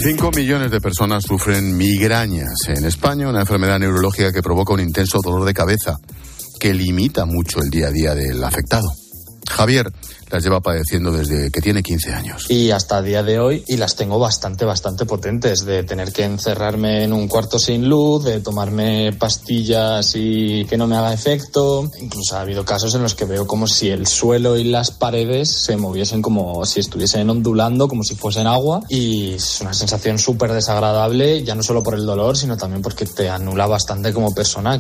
Cinco 0.03 0.31
millones 0.35 0.69
de 0.69 0.81
personas 0.81 1.23
sufren 1.23 1.77
migrañas 1.77 2.55
en 2.67 2.83
España, 2.83 3.29
una 3.29 3.39
enfermedad 3.39 3.79
neurológica 3.79 4.33
que 4.33 4.41
provoca 4.41 4.73
un 4.73 4.81
intenso 4.81 5.21
dolor 5.23 5.45
de 5.45 5.53
cabeza 5.53 5.95
que 6.59 6.73
limita 6.73 7.23
mucho 7.23 7.61
el 7.61 7.69
día 7.69 7.87
a 7.87 7.91
día 7.91 8.15
del 8.15 8.43
afectado. 8.43 8.89
Javier 9.49 9.91
las 10.29 10.43
lleva 10.43 10.61
padeciendo 10.61 11.11
desde 11.11 11.51
que 11.51 11.61
tiene 11.61 11.81
15 11.81 12.13
años. 12.13 12.45
Y 12.49 12.71
hasta 12.71 12.99
el 12.99 13.05
día 13.05 13.23
de 13.23 13.39
hoy, 13.39 13.63
y 13.67 13.77
las 13.77 13.95
tengo 13.95 14.19
bastante, 14.19 14.63
bastante 14.63 15.05
potentes, 15.05 15.65
de 15.65 15.83
tener 15.83 16.11
que 16.11 16.23
encerrarme 16.23 17.03
en 17.03 17.13
un 17.13 17.27
cuarto 17.27 17.57
sin 17.57 17.89
luz, 17.89 18.23
de 18.23 18.39
tomarme 18.39 19.11
pastillas 19.13 20.13
y 20.15 20.65
que 20.65 20.77
no 20.77 20.87
me 20.87 20.97
haga 20.97 21.13
efecto. 21.13 21.89
Incluso 21.99 22.37
ha 22.37 22.41
habido 22.41 22.63
casos 22.63 22.93
en 22.95 23.01
los 23.01 23.15
que 23.15 23.25
veo 23.25 23.47
como 23.47 23.67
si 23.67 23.89
el 23.89 24.05
suelo 24.05 24.57
y 24.57 24.65
las 24.65 24.91
paredes 24.91 25.49
se 25.49 25.77
moviesen 25.77 26.21
como 26.21 26.65
si 26.65 26.79
estuviesen 26.79 27.29
ondulando, 27.29 27.87
como 27.87 28.03
si 28.03 28.15
fuesen 28.15 28.47
agua. 28.47 28.81
Y 28.87 29.33
es 29.33 29.61
una 29.61 29.73
sensación 29.73 30.19
súper 30.19 30.53
desagradable, 30.53 31.43
ya 31.43 31.55
no 31.55 31.63
solo 31.63 31.81
por 31.81 31.95
el 31.95 32.05
dolor, 32.05 32.37
sino 32.37 32.55
también 32.55 32.81
porque 32.81 33.05
te 33.05 33.29
anula 33.29 33.65
bastante 33.65 34.13
como 34.13 34.33
persona. 34.33 34.79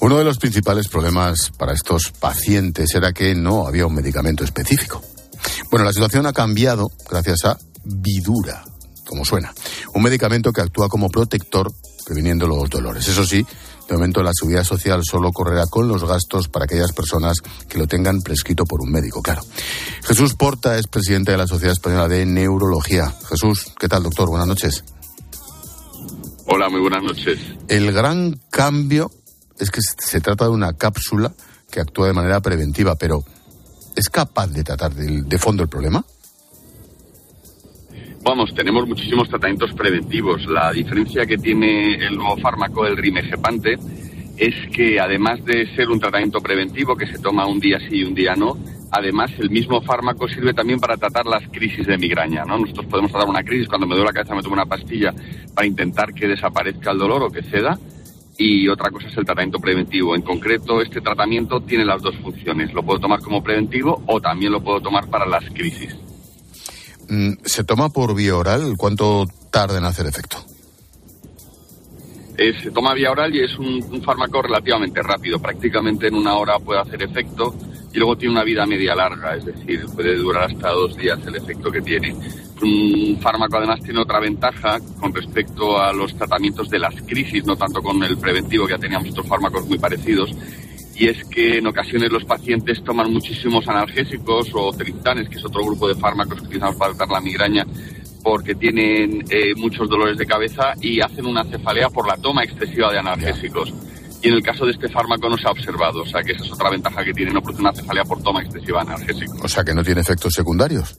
Uno 0.00 0.16
de 0.16 0.24
los 0.24 0.38
principales 0.38 0.86
problemas 0.86 1.50
para 1.58 1.72
estos 1.72 2.12
pacientes 2.12 2.94
era 2.94 3.12
que 3.12 3.34
no 3.34 3.66
había 3.66 3.86
un 3.86 3.94
medicamento 3.94 4.44
específico. 4.44 5.02
Bueno, 5.70 5.84
la 5.84 5.92
situación 5.92 6.24
ha 6.26 6.32
cambiado 6.32 6.86
gracias 7.10 7.44
a 7.44 7.58
Vidura, 7.84 8.64
como 9.04 9.24
suena, 9.24 9.52
un 9.94 10.02
medicamento 10.02 10.52
que 10.52 10.60
actúa 10.60 10.88
como 10.88 11.08
protector 11.08 11.72
previniendo 12.06 12.46
los 12.46 12.70
dolores. 12.70 13.08
Eso 13.08 13.24
sí, 13.24 13.44
de 13.88 13.94
momento 13.94 14.22
la 14.22 14.30
seguridad 14.32 14.62
social 14.62 15.02
solo 15.04 15.32
correrá 15.32 15.66
con 15.66 15.88
los 15.88 16.04
gastos 16.04 16.48
para 16.48 16.66
aquellas 16.66 16.92
personas 16.92 17.38
que 17.68 17.78
lo 17.78 17.88
tengan 17.88 18.22
prescrito 18.22 18.64
por 18.64 18.80
un 18.80 18.92
médico, 18.92 19.20
claro. 19.20 19.42
Jesús 20.04 20.34
Porta 20.34 20.78
es 20.78 20.86
presidente 20.86 21.32
de 21.32 21.38
la 21.38 21.46
Sociedad 21.46 21.72
Española 21.72 22.06
de 22.06 22.24
Neurología. 22.24 23.12
Jesús, 23.28 23.66
¿qué 23.78 23.88
tal, 23.88 24.04
doctor? 24.04 24.28
Buenas 24.28 24.46
noches. 24.46 24.84
Hola, 26.46 26.68
muy 26.70 26.80
buenas 26.80 27.02
noches. 27.02 27.38
El 27.68 27.92
gran 27.92 28.40
cambio 28.50 29.10
es 29.58 29.70
que 29.70 29.80
se 29.80 30.20
trata 30.20 30.44
de 30.44 30.50
una 30.50 30.72
cápsula 30.72 31.32
que 31.70 31.80
actúa 31.80 32.08
de 32.08 32.12
manera 32.12 32.40
preventiva, 32.40 32.94
pero 32.96 33.22
¿es 33.94 34.08
capaz 34.08 34.46
de 34.48 34.64
tratar 34.64 34.94
de, 34.94 35.38
fondo 35.38 35.62
el 35.62 35.68
problema? 35.68 36.04
Vamos, 38.22 38.52
tenemos 38.54 38.86
muchísimos 38.86 39.28
tratamientos 39.28 39.72
preventivos. 39.72 40.44
La 40.46 40.72
diferencia 40.72 41.24
que 41.26 41.38
tiene 41.38 41.94
el 41.94 42.16
nuevo 42.16 42.36
fármaco, 42.38 42.86
el 42.86 42.96
rimegepante, 42.96 43.78
es 44.36 44.54
que 44.72 45.00
además 45.00 45.44
de 45.44 45.66
ser 45.74 45.88
un 45.88 45.98
tratamiento 45.98 46.40
preventivo 46.40 46.96
que 46.96 47.06
se 47.06 47.18
toma 47.18 47.46
un 47.46 47.58
día 47.58 47.78
sí 47.80 47.96
y 47.96 48.04
un 48.04 48.14
día 48.14 48.34
no, 48.34 48.56
además 48.92 49.30
el 49.38 49.50
mismo 49.50 49.82
fármaco 49.82 50.28
sirve 50.28 50.54
también 50.54 50.78
para 50.78 50.96
tratar 50.96 51.26
las 51.26 51.42
crisis 51.50 51.86
de 51.86 51.98
migraña. 51.98 52.44
¿no? 52.44 52.58
Nosotros 52.58 52.86
podemos 52.86 53.10
tratar 53.10 53.28
una 53.28 53.42
crisis 53.42 53.68
cuando 53.68 53.86
me 53.86 53.94
duele 53.94 54.10
la 54.10 54.12
cabeza 54.12 54.34
me 54.34 54.42
tomo 54.42 54.54
una 54.54 54.66
pastilla 54.66 55.12
para 55.54 55.66
intentar 55.66 56.12
que 56.14 56.28
desaparezca 56.28 56.92
el 56.92 56.98
dolor 56.98 57.22
o 57.24 57.30
que 57.30 57.42
ceda 57.42 57.78
y 58.38 58.68
otra 58.68 58.90
cosa 58.90 59.08
es 59.08 59.16
el 59.16 59.24
tratamiento 59.24 59.58
preventivo. 59.58 60.14
En 60.14 60.22
concreto, 60.22 60.80
este 60.80 61.00
tratamiento 61.00 61.60
tiene 61.60 61.84
las 61.84 62.00
dos 62.00 62.16
funciones. 62.22 62.72
Lo 62.72 62.84
puedo 62.84 63.00
tomar 63.00 63.20
como 63.20 63.42
preventivo 63.42 64.00
o 64.06 64.20
también 64.20 64.52
lo 64.52 64.62
puedo 64.62 64.80
tomar 64.80 65.08
para 65.08 65.26
las 65.26 65.44
crisis. 65.50 65.96
Mm, 67.08 67.32
¿Se 67.44 67.64
toma 67.64 67.88
por 67.88 68.14
vía 68.14 68.36
oral? 68.36 68.74
¿Cuánto 68.76 69.26
tarda 69.50 69.78
en 69.78 69.84
hacer 69.84 70.06
efecto? 70.06 70.38
Eh, 72.36 72.54
se 72.62 72.70
toma 72.70 72.94
vía 72.94 73.10
oral 73.10 73.34
y 73.34 73.40
es 73.40 73.58
un, 73.58 73.82
un, 73.90 74.02
fármaco 74.02 74.40
relativamente 74.40 75.02
rápido. 75.02 75.40
Prácticamente 75.40 76.06
en 76.06 76.14
una 76.14 76.36
hora 76.36 76.60
puede 76.60 76.80
hacer 76.80 77.02
efecto 77.02 77.52
y 77.92 77.98
luego 77.98 78.16
tiene 78.16 78.32
una 78.32 78.44
vida 78.44 78.66
media 78.66 78.94
larga, 78.94 79.36
es 79.36 79.44
decir, 79.46 79.86
puede 79.94 80.16
durar 80.16 80.50
hasta 80.50 80.70
dos 80.70 80.96
días 80.96 81.18
el 81.26 81.36
efecto 81.36 81.70
que 81.70 81.80
tiene. 81.80 82.14
Un 82.60 83.18
fármaco 83.20 83.56
además 83.56 83.80
tiene 83.80 84.00
otra 84.00 84.20
ventaja 84.20 84.78
con 85.00 85.14
respecto 85.14 85.80
a 85.80 85.92
los 85.92 86.14
tratamientos 86.14 86.68
de 86.68 86.78
las 86.78 86.94
crisis, 87.02 87.44
no 87.46 87.56
tanto 87.56 87.80
con 87.80 88.02
el 88.02 88.18
preventivo, 88.18 88.66
que 88.66 88.72
ya 88.72 88.78
teníamos 88.78 89.10
otros 89.10 89.26
fármacos 89.26 89.66
muy 89.66 89.78
parecidos, 89.78 90.34
y 90.94 91.08
es 91.08 91.24
que 91.26 91.58
en 91.58 91.66
ocasiones 91.66 92.10
los 92.10 92.24
pacientes 92.24 92.82
toman 92.82 93.12
muchísimos 93.12 93.66
analgésicos 93.68 94.50
o 94.52 94.72
triptanes, 94.72 95.28
que 95.28 95.36
es 95.36 95.44
otro 95.44 95.64
grupo 95.64 95.86
de 95.86 95.94
fármacos 95.94 96.40
que 96.40 96.46
utilizamos 96.46 96.76
para 96.76 96.92
tratar 96.92 97.12
la 97.12 97.20
migraña, 97.20 97.64
porque 98.22 98.56
tienen 98.56 99.24
eh, 99.30 99.54
muchos 99.54 99.88
dolores 99.88 100.18
de 100.18 100.26
cabeza 100.26 100.74
y 100.80 101.00
hacen 101.00 101.24
una 101.26 101.44
cefalea 101.44 101.88
por 101.88 102.06
la 102.06 102.16
toma 102.16 102.42
excesiva 102.42 102.92
de 102.92 102.98
analgésicos. 102.98 103.72
Y 104.22 104.28
en 104.28 104.34
el 104.34 104.42
caso 104.42 104.64
de 104.64 104.72
este 104.72 104.88
fármaco 104.88 105.28
no 105.28 105.38
se 105.38 105.46
ha 105.46 105.50
observado, 105.50 106.02
o 106.02 106.06
sea 106.06 106.22
que 106.22 106.32
esa 106.32 106.44
es 106.44 106.52
otra 106.52 106.70
ventaja 106.70 107.04
que 107.04 107.12
tiene, 107.12 107.32
no 107.32 107.40
produce 107.40 107.62
una 107.62 107.72
cefalea 107.72 108.04
por 108.04 108.22
toma 108.22 108.42
excesiva 108.42 108.82
de 108.84 108.92
analgésicos. 108.92 109.40
O 109.42 109.48
sea 109.48 109.62
que 109.62 109.74
no 109.74 109.84
tiene 109.84 110.00
efectos 110.00 110.32
secundarios. 110.34 110.98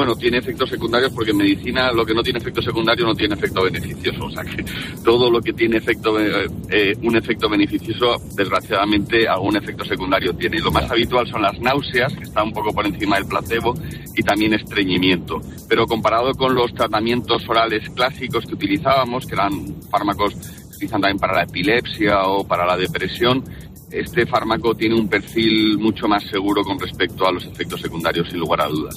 Bueno, 0.00 0.16
tiene 0.16 0.38
efectos 0.38 0.70
secundarios 0.70 1.12
porque 1.12 1.32
en 1.32 1.36
medicina 1.36 1.92
lo 1.92 2.06
que 2.06 2.14
no 2.14 2.22
tiene 2.22 2.38
efecto 2.38 2.62
secundario 2.62 3.04
no 3.04 3.14
tiene 3.14 3.34
efecto 3.34 3.62
beneficioso. 3.64 4.24
O 4.24 4.30
sea 4.30 4.42
que 4.44 4.64
todo 5.04 5.30
lo 5.30 5.42
que 5.42 5.52
tiene 5.52 5.76
efecto, 5.76 6.18
eh, 6.18 6.96
un 7.02 7.16
efecto 7.16 7.50
beneficioso, 7.50 8.16
desgraciadamente 8.34 9.28
algún 9.28 9.56
efecto 9.56 9.84
secundario 9.84 10.34
tiene. 10.34 10.58
Lo 10.60 10.70
más 10.70 10.90
habitual 10.90 11.26
son 11.28 11.42
las 11.42 11.58
náuseas, 11.60 12.14
que 12.14 12.22
está 12.22 12.42
un 12.42 12.52
poco 12.52 12.72
por 12.72 12.86
encima 12.86 13.16
del 13.16 13.26
placebo, 13.26 13.74
y 14.16 14.22
también 14.22 14.54
estreñimiento. 14.54 15.40
Pero 15.68 15.86
comparado 15.86 16.32
con 16.32 16.54
los 16.54 16.72
tratamientos 16.72 17.46
orales 17.46 17.86
clásicos 17.90 18.46
que 18.46 18.54
utilizábamos, 18.54 19.26
que 19.26 19.34
eran 19.34 19.82
fármacos 19.90 20.34
utilizan 20.80 21.02
también 21.02 21.18
para 21.18 21.34
la 21.34 21.42
epilepsia 21.42 22.22
o 22.24 22.44
para 22.44 22.64
la 22.64 22.76
depresión, 22.76 23.44
este 23.90 24.24
fármaco 24.24 24.74
tiene 24.74 24.94
un 24.94 25.08
perfil 25.08 25.78
mucho 25.78 26.08
más 26.08 26.24
seguro 26.24 26.62
con 26.62 26.78
respecto 26.78 27.26
a 27.26 27.32
los 27.32 27.44
efectos 27.44 27.82
secundarios, 27.82 28.28
sin 28.30 28.38
lugar 28.38 28.62
a 28.62 28.68
dudas. 28.68 28.96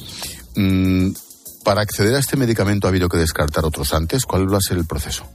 Mm, 0.55 1.09
para 1.65 1.81
acceder 1.81 2.15
a 2.15 2.19
este 2.19 2.37
medicamento 2.37 2.87
ha 2.87 2.89
habido 2.89 3.09
que 3.09 3.17
descartar 3.17 3.65
otros 3.65 3.93
antes. 3.93 4.25
¿Cuál 4.25 4.51
va 4.51 4.57
a 4.57 4.61
ser 4.61 4.77
el 4.77 4.85
proceso? 4.85 5.25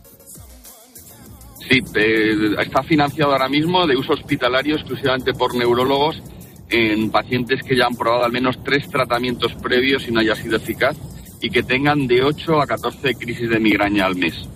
Sí, 1.68 1.82
eh, 1.96 2.56
está 2.60 2.82
financiado 2.82 3.32
ahora 3.32 3.48
mismo 3.48 3.86
de 3.86 3.96
uso 3.96 4.14
hospitalario 4.14 4.76
exclusivamente 4.76 5.34
por 5.34 5.54
neurólogos 5.54 6.22
en 6.70 7.10
pacientes 7.10 7.62
que 7.62 7.76
ya 7.76 7.86
han 7.86 7.94
probado 7.94 8.24
al 8.24 8.32
menos 8.32 8.62
tres 8.64 8.88
tratamientos 8.88 9.52
previos 9.54 10.08
y 10.08 10.12
no 10.12 10.20
haya 10.20 10.34
sido 10.34 10.56
eficaz 10.56 10.96
y 11.42 11.50
que 11.50 11.62
tengan 11.62 12.06
de 12.06 12.22
8 12.22 12.62
a 12.62 12.66
14 12.66 13.14
crisis 13.16 13.50
de 13.50 13.60
migraña 13.60 14.06
al 14.06 14.16
mes. 14.16 14.48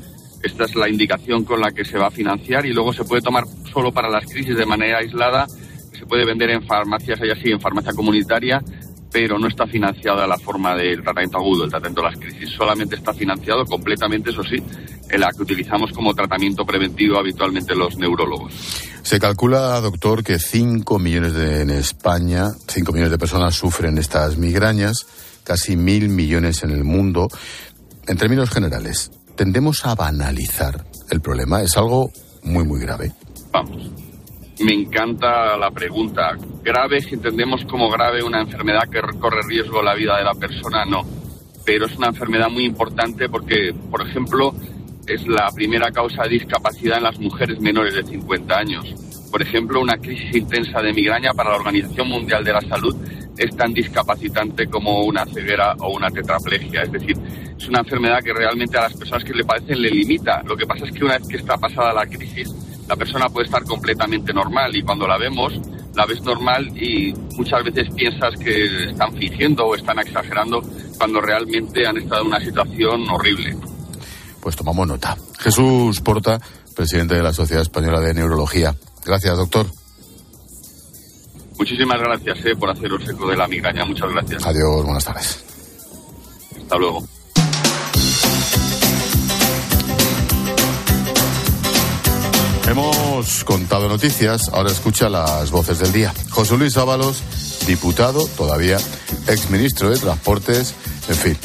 Esta 0.43 0.65
es 0.65 0.75
la 0.75 0.89
indicación 0.89 1.45
con 1.45 1.61
la 1.61 1.71
que 1.71 1.85
se 1.85 1.99
va 1.99 2.09
a 2.09 2.11
financiar 2.11 2.67
y 2.67 2.73
luego 2.73 2.93
se 2.93 3.05
puede 3.05 3.23
tomar 3.23 3.45
solo 3.73 3.93
para 3.93 4.11
las 4.11 4.27
crisis 4.27 4.57
de 4.57 4.67
manera 4.67 4.99
aislada. 4.99 5.47
Se 5.93 6.05
puede 6.07 6.25
vender 6.25 6.51
en 6.51 6.67
farmacias, 6.67 7.21
hay 7.21 7.31
así, 7.31 7.51
en 7.51 7.61
farmacia 7.61 7.93
comunitaria, 7.93 8.61
pero 9.13 9.39
no 9.39 9.47
está 9.47 9.67
financiada 9.67 10.27
la 10.27 10.39
forma 10.39 10.75
del 10.75 11.03
tratamiento 11.03 11.39
agudo, 11.39 11.65
el 11.65 11.71
tratamiento 11.71 12.03
de 12.03 12.11
las 12.11 12.19
crisis. 12.19 12.51
Solamente 12.51 12.97
está 12.97 13.13
financiado 13.13 13.65
completamente, 13.67 14.31
eso 14.31 14.43
sí, 14.43 14.57
en 15.09 15.21
la 15.21 15.31
que 15.31 15.43
utilizamos 15.43 15.93
como 15.93 16.15
tratamiento 16.15 16.65
preventivo 16.65 17.19
habitualmente 17.19 17.75
los 17.77 17.97
neurólogos. 17.97 18.53
Se 19.03 19.21
calcula, 19.21 19.81
doctor, 19.81 20.25
que 20.25 20.39
5 20.39 20.99
millones 20.99 21.35
de, 21.35 21.63
en 21.63 21.71
España, 21.71 22.49
5 22.67 22.93
millones 22.93 23.13
de 23.13 23.19
personas 23.19 23.55
sufren 23.55 23.99
estas 23.99 24.39
migrañas, 24.39 25.07
casi 25.45 25.77
mil 25.77 26.09
millones 26.09 26.63
en 26.63 26.71
el 26.71 26.83
mundo. 26.83 27.29
En 28.07 28.17
términos 28.17 28.51
generales, 28.51 29.11
tendemos 29.43 29.85
a 29.85 29.97
banalizar 29.97 30.85
el 31.11 31.21
problema. 31.21 31.63
Es 31.63 31.77
algo 31.77 32.13
muy, 32.45 32.65
muy 32.65 32.81
grave. 32.81 33.11
Vamos. 33.51 33.91
Me 34.61 34.73
encanta 34.73 35.57
la 35.57 35.69
pregunta. 35.73 36.37
Grave, 36.63 37.01
si 37.01 37.15
entendemos 37.15 37.65
como 37.65 37.91
grave 37.91 38.23
una 38.23 38.41
enfermedad 38.41 38.89
que 38.89 39.01
corre 39.19 39.41
riesgo 39.49 39.83
la 39.83 39.97
vida 39.97 40.17
de 40.17 40.23
la 40.23 40.35
persona, 40.35 40.85
no. 40.85 41.01
Pero 41.65 41.87
es 41.87 41.97
una 41.97 42.07
enfermedad 42.07 42.51
muy 42.51 42.65
importante 42.65 43.29
porque, 43.29 43.75
por 43.91 44.07
ejemplo, 44.07 44.55
es 45.09 45.27
la 45.27 45.51
primera 45.53 45.91
causa 45.91 46.23
de 46.23 46.39
discapacidad 46.39 46.99
en 46.99 47.03
las 47.03 47.19
mujeres 47.19 47.59
menores 47.59 47.97
de 47.97 48.05
50 48.05 48.57
años. 48.57 48.95
Por 49.29 49.43
ejemplo, 49.43 49.81
una 49.81 49.97
crisis 49.97 50.37
intensa 50.37 50.81
de 50.81 50.93
migraña 50.93 51.33
para 51.35 51.51
la 51.51 51.57
Organización 51.57 52.07
Mundial 52.07 52.45
de 52.45 52.53
la 52.53 52.61
Salud 52.61 52.95
es 53.45 53.57
tan 53.57 53.73
discapacitante 53.73 54.67
como 54.69 55.05
una 55.05 55.25
ceguera 55.27 55.75
o 55.81 55.97
una 55.97 56.11
tetraplegia. 56.11 56.83
Es 56.83 56.93
decir, 56.93 57.17
es 57.57 57.69
una 57.69 57.81
enfermedad 57.81 58.23
que 58.23 58.33
realmente 58.33 58.79
a 58.79 58.83
las 58.83 58.95
personas 58.95 59.25
que 59.25 59.33
le 59.33 59.45
padecen 59.45 59.81
le 59.81 59.91
limita. 59.91 60.43
Lo 60.43 60.57
que 60.57 60.67
pasa 60.67 60.85
es 60.87 60.93
que 60.93 61.05
una 61.05 61.19
vez 61.19 61.29
que 61.29 61.37
está 61.37 61.57
pasada 61.57 61.93
la 61.93 62.07
crisis, 62.07 62.51
la 62.89 62.97
persona 62.97 63.29
puede 63.29 63.47
estar 63.47 63.63
completamente 63.65 64.33
normal 64.33 64.75
y 64.75 64.83
cuando 64.83 65.07
la 65.07 65.19
vemos, 65.19 65.53
la 65.95 66.07
ves 66.07 66.23
normal 66.23 66.69
y 66.77 67.13
muchas 67.37 67.65
veces 67.65 67.89
piensas 67.95 68.35
que 68.37 68.91
están 68.91 69.13
fingiendo 69.15 69.65
o 69.65 69.75
están 69.75 69.99
exagerando 69.99 70.63
cuando 70.99 71.21
realmente 71.21 71.87
han 71.87 71.99
estado 71.99 72.23
en 72.23 72.29
una 72.29 72.41
situación 72.41 73.09
horrible. 73.09 73.57
Pues 74.41 74.57
tomamos 74.57 74.87
nota. 74.87 75.17
Jesús 75.39 76.01
Porta, 76.01 76.41
presidente 76.75 77.15
de 77.15 77.23
la 77.23 77.33
Sociedad 77.33 77.63
Española 77.63 78.01
de 78.01 78.15
Neurología. 78.15 78.75
Gracias, 79.05 79.37
doctor. 79.37 79.67
Muchísimas 81.59 82.01
gracias 82.01 82.45
eh, 82.45 82.57
por 82.57 82.71
haceros 82.71 83.09
eco 83.09 83.29
de 83.29 83.37
la 83.37 83.47
migraña. 83.49 83.85
Muchas 83.85 84.11
gracias. 84.11 84.47
Adiós, 84.47 84.85
buenas 84.85 85.05
tardes. 85.05 85.45
Hasta 86.63 86.77
luego. 86.77 87.05
Hemos 92.73 93.45
contado 93.45 93.87
noticias, 93.87 94.49
ahora 94.49 94.71
escucha 94.71 95.11
las 95.11 95.51
voces 95.51 95.79
del 95.79 95.93
día. 95.93 96.15
José 96.31 96.57
Luis 96.57 96.75
Ábalos, 96.79 97.23
diputado, 97.67 98.27
todavía 98.29 98.79
exministro 99.29 99.91
de 99.91 99.99
Transportes, 99.99 100.75
en 101.09 101.15
fin, 101.15 101.39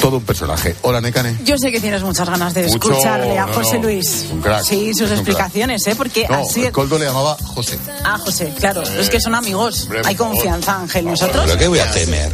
todo 0.00 0.16
un 0.18 0.24
personaje. 0.24 0.74
Hola, 0.82 1.00
Necane. 1.00 1.36
Yo 1.44 1.58
sé 1.58 1.70
que 1.70 1.80
tienes 1.80 2.02
muchas 2.02 2.28
ganas 2.28 2.54
de 2.54 2.62
Mucho, 2.66 2.90
escucharle 2.92 3.38
a 3.38 3.46
no, 3.46 3.52
José 3.52 3.78
Luis. 3.78 4.26
un 4.32 4.40
crack, 4.40 4.64
sí, 4.64 4.94
sus 4.94 5.10
explicaciones, 5.10 5.86
¿eh? 5.86 5.94
Porque 5.96 6.26
No, 6.28 6.36
así. 6.36 6.64
el 6.64 6.72
Coldo 6.72 6.98
le 6.98 7.04
llamaba 7.06 7.36
José. 7.54 7.78
Ah, 8.04 8.18
José, 8.18 8.52
claro. 8.58 8.82
Eh, 8.82 8.98
es 9.00 9.10
que 9.10 9.20
son 9.20 9.34
amigos. 9.34 9.82
hombre, 9.84 10.02
Hay 10.04 10.14
confianza, 10.16 10.76
Ángel. 10.80 11.04
Nosotros. 11.04 11.44
¿Pero 11.46 11.58
qué 11.58 11.68
voy 11.68 11.78
a 11.78 11.90
temer? 11.90 12.32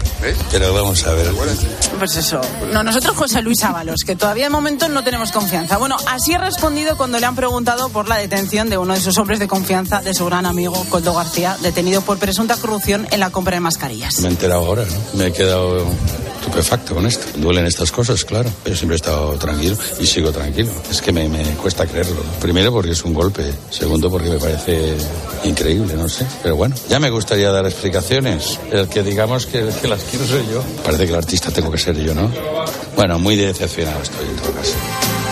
Pero 0.51 0.73
vamos 0.75 1.05
a 1.07 1.13
ver. 1.13 1.33
Pues 1.99 2.17
eso. 2.17 2.41
No, 2.73 2.83
nosotros 2.83 3.17
José 3.17 3.43
Luis 3.43 3.63
Ábalos, 3.65 4.01
que 4.07 4.15
todavía 4.17 4.45
de 4.45 4.51
momento 4.51 4.89
no 4.89 5.03
tenemos 5.03 5.33
confianza. 5.33 5.77
Bueno, 5.79 5.97
así 6.09 6.35
ha 6.35 6.39
respondido 6.39 6.97
cuando 6.97 7.19
le 7.19 7.27
han 7.27 7.35
preguntado 7.37 7.89
por 7.89 8.09
la 8.09 8.17
detención 8.17 8.71
de 8.71 8.79
uno 8.79 8.95
de 8.95 9.01
sus 9.01 9.19
hombres 9.19 9.39
de 9.41 9.49
confianza, 9.49 10.01
de 10.03 10.15
su 10.15 10.25
gran 10.27 10.47
amigo 10.47 10.87
Coldo 10.89 11.15
García, 11.15 11.57
detenido 11.63 12.01
por 12.03 12.19
presunta 12.19 12.57
corrupción 12.57 13.07
en 13.11 13.21
la 13.21 13.31
compra 13.31 13.55
de 13.57 13.61
mascarillas. 13.61 14.21
Me 14.21 14.29
he 14.29 14.31
enterado 14.31 14.65
ahora, 14.67 14.85
¿no? 14.85 15.19
Me 15.19 15.27
he 15.27 15.33
quedado 15.33 15.85
estupefacto 16.47 16.95
con 16.95 17.07
esto. 17.07 17.27
Duelen 17.39 17.67
estas 17.67 17.91
cosas, 17.91 18.25
claro. 18.25 18.51
Yo 18.65 18.77
siempre 18.77 18.95
he 18.95 18.97
estado 18.97 19.33
tranquilo 19.37 19.77
y 19.99 20.07
sigo 20.07 20.31
tranquilo. 20.31 20.71
Es 20.91 21.03
que 21.03 21.13
me, 21.13 21.29
me 21.29 21.43
cuesta 21.55 21.87
creerlo. 21.87 22.23
Primero 22.41 22.73
porque 22.73 22.93
es 22.93 23.05
un 23.05 23.15
golpe. 23.15 23.53
Segundo 23.71 24.11
porque 24.11 24.31
me 24.31 24.39
parece 24.39 24.95
increíble, 25.45 25.95
no 25.95 26.09
sé. 26.09 26.27
Pero 26.43 26.57
bueno, 26.57 26.77
ya 26.89 27.01
me 27.01 27.11
gustaría 27.11 27.51
dar 27.51 27.67
explicaciones. 27.67 28.59
El 28.71 28.89
que 28.89 29.03
digamos 29.03 29.47
que, 29.47 29.69
que 29.81 29.89
las 29.89 30.03
quiero 30.05 30.27
soy 30.27 30.47
yo. 30.53 30.63
Parece 30.85 31.05
que 31.05 31.11
el 31.11 31.17
artista 31.19 31.51
tengo 31.51 31.71
que 31.71 31.79
ser 31.79 31.97
yo, 31.99 32.15
¿no? 32.15 32.31
Bueno, 32.95 33.19
muy 33.19 33.37
decepcionado 33.37 34.03
estoy 34.03 34.27
en 34.27 34.37
todo 34.37 34.53
caso. 34.53 35.26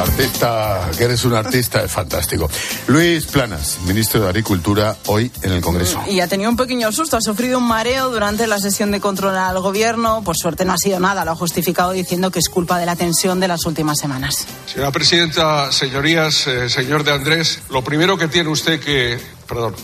Artista, 0.00 0.88
que 0.96 1.04
eres 1.04 1.24
un 1.24 1.34
artista, 1.34 1.82
es 1.82 1.90
fantástico. 1.90 2.48
Luis 2.86 3.26
Planas, 3.26 3.78
ministro 3.86 4.20
de 4.20 4.28
Agricultura, 4.28 4.96
hoy 5.06 5.30
en 5.42 5.52
el 5.52 5.60
Congreso. 5.60 6.02
Y 6.08 6.20
ha 6.20 6.28
tenido 6.28 6.50
un 6.50 6.56
pequeño 6.56 6.90
susto, 6.92 7.16
ha 7.16 7.20
sufrido 7.20 7.58
un 7.58 7.66
mareo 7.66 8.10
durante 8.10 8.46
la 8.46 8.58
sesión 8.58 8.90
de 8.90 9.00
control 9.00 9.36
al 9.36 9.58
gobierno. 9.60 10.22
Por 10.24 10.36
suerte 10.36 10.64
no 10.64 10.72
ha 10.72 10.78
sido 10.78 10.98
nada, 11.00 11.24
lo 11.24 11.32
ha 11.32 11.36
justificado 11.36 11.92
diciendo 11.92 12.30
que 12.30 12.38
es 12.38 12.48
culpa 12.48 12.78
de 12.78 12.86
la 12.86 12.96
tensión 12.96 13.40
de 13.40 13.48
las 13.48 13.64
últimas 13.66 13.98
semanas. 13.98 14.46
Señora 14.66 14.90
presidenta, 14.90 15.70
señorías, 15.72 16.46
eh, 16.46 16.68
señor 16.68 17.04
de 17.04 17.12
Andrés, 17.12 17.60
lo 17.70 17.82
primero 17.84 18.16
que 18.16 18.28
tiene 18.28 18.48
usted 18.48 18.80
que. 18.80 19.18
Perdón. 19.48 19.74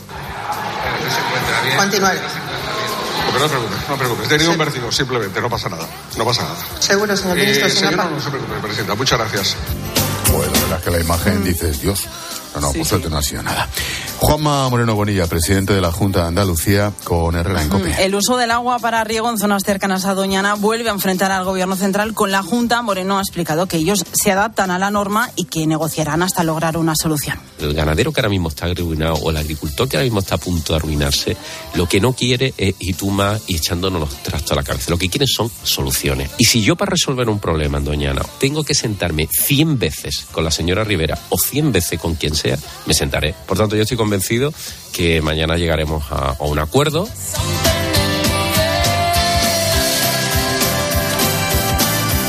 Continuar. 1.76 2.16
Pero 3.32 3.40
no 3.40 3.48
preocupes, 3.50 3.78
no 3.88 3.96
preocupes. 3.96 4.26
He 4.26 4.28
tenido 4.30 4.52
un 4.52 4.58
vértigo, 4.58 4.90
simplemente, 4.92 5.40
no 5.40 5.50
pasa 5.50 5.68
nada. 5.68 5.86
No 6.16 6.24
pasa 6.24 6.42
nada. 6.42 6.56
Seguro, 6.78 7.14
señor 7.16 7.36
ministro, 7.36 7.66
Eh, 7.66 7.70
señor 7.70 7.96
Pablo. 7.96 8.16
no 8.16 8.22
se 8.22 8.30
preocupe, 8.30 8.54
presidenta. 8.62 8.94
Muchas 8.94 9.18
gracias. 9.18 9.56
Bueno, 10.32 10.52
la 10.52 10.60
verdad 10.60 10.82
que 10.82 10.90
la 10.90 11.00
imagen 11.00 11.44
dices, 11.44 11.80
Dios. 11.80 12.06
No, 12.56 12.68
no, 12.68 12.72
por 12.72 12.86
suerte 12.86 13.10
no 13.10 13.18
ha 13.18 13.22
sido 13.22 13.42
nada. 13.42 13.68
Juanma 14.18 14.68
Moreno 14.70 14.94
Bonilla, 14.94 15.26
presidente 15.26 15.74
de 15.74 15.80
la 15.80 15.92
Junta 15.92 16.22
de 16.22 16.28
Andalucía, 16.28 16.90
con 17.04 17.36
Herrera 17.36 17.62
en 17.62 17.68
Cope. 17.68 18.04
El 18.04 18.14
uso 18.14 18.36
del 18.38 18.50
agua 18.50 18.78
para 18.78 19.04
riego 19.04 19.28
en 19.28 19.36
zonas 19.36 19.62
cercanas 19.62 20.06
a 20.06 20.14
Doñana 20.14 20.54
vuelve 20.54 20.88
a 20.88 20.92
enfrentar 20.92 21.32
al 21.32 21.44
gobierno 21.44 21.76
central 21.76 22.14
con 22.14 22.30
la 22.30 22.42
Junta. 22.42 22.80
Moreno 22.80 23.18
ha 23.18 23.20
explicado 23.20 23.66
que 23.66 23.76
ellos 23.76 24.04
se 24.12 24.32
adaptan 24.32 24.70
a 24.70 24.78
la 24.78 24.90
norma 24.90 25.30
y 25.36 25.44
que 25.44 25.66
negociarán 25.66 26.22
hasta 26.22 26.44
lograr 26.44 26.78
una 26.78 26.94
solución. 26.96 27.38
El 27.58 27.74
ganadero 27.74 28.12
que 28.12 28.20
ahora 28.20 28.30
mismo 28.30 28.48
está 28.48 28.66
arruinado 28.66 29.14
o 29.14 29.30
el 29.30 29.36
agricultor 29.36 29.88
que 29.88 29.96
ahora 29.96 30.04
mismo 30.04 30.20
está 30.20 30.36
a 30.36 30.38
punto 30.38 30.72
de 30.72 30.78
arruinarse, 30.78 31.36
lo 31.74 31.86
que 31.86 32.00
no 32.00 32.14
quiere 32.14 32.54
es 32.56 32.74
ir 32.78 32.96
tú 32.96 33.10
más 33.10 33.42
y 33.46 33.56
echándonos 33.56 34.00
los 34.00 34.22
trastos 34.22 34.52
a 34.52 34.54
la 34.54 34.62
cabeza. 34.62 34.90
Lo 34.90 34.98
que 34.98 35.08
quieren 35.08 35.28
son 35.28 35.50
soluciones. 35.62 36.30
Y 36.38 36.44
si 36.46 36.62
yo 36.62 36.76
para 36.76 36.90
resolver 36.90 37.28
un 37.28 37.38
problema 37.38 37.78
en 37.78 37.84
Doñana 37.84 38.22
tengo 38.38 38.64
que 38.64 38.74
sentarme 38.74 39.28
100 39.30 39.78
veces 39.78 40.26
con 40.32 40.44
la 40.44 40.50
señora 40.50 40.84
Rivera 40.84 41.18
o 41.28 41.38
100 41.38 41.72
veces 41.72 42.00
con 42.00 42.14
quien 42.14 42.34
sea, 42.46 42.58
me 42.86 42.94
sentaré. 42.94 43.34
Por 43.46 43.58
tanto, 43.58 43.76
yo 43.76 43.82
estoy 43.82 43.96
convencido 43.96 44.52
que 44.92 45.20
mañana 45.20 45.56
llegaremos 45.56 46.04
a, 46.10 46.36
a 46.38 46.44
un 46.44 46.58
acuerdo. 46.58 47.08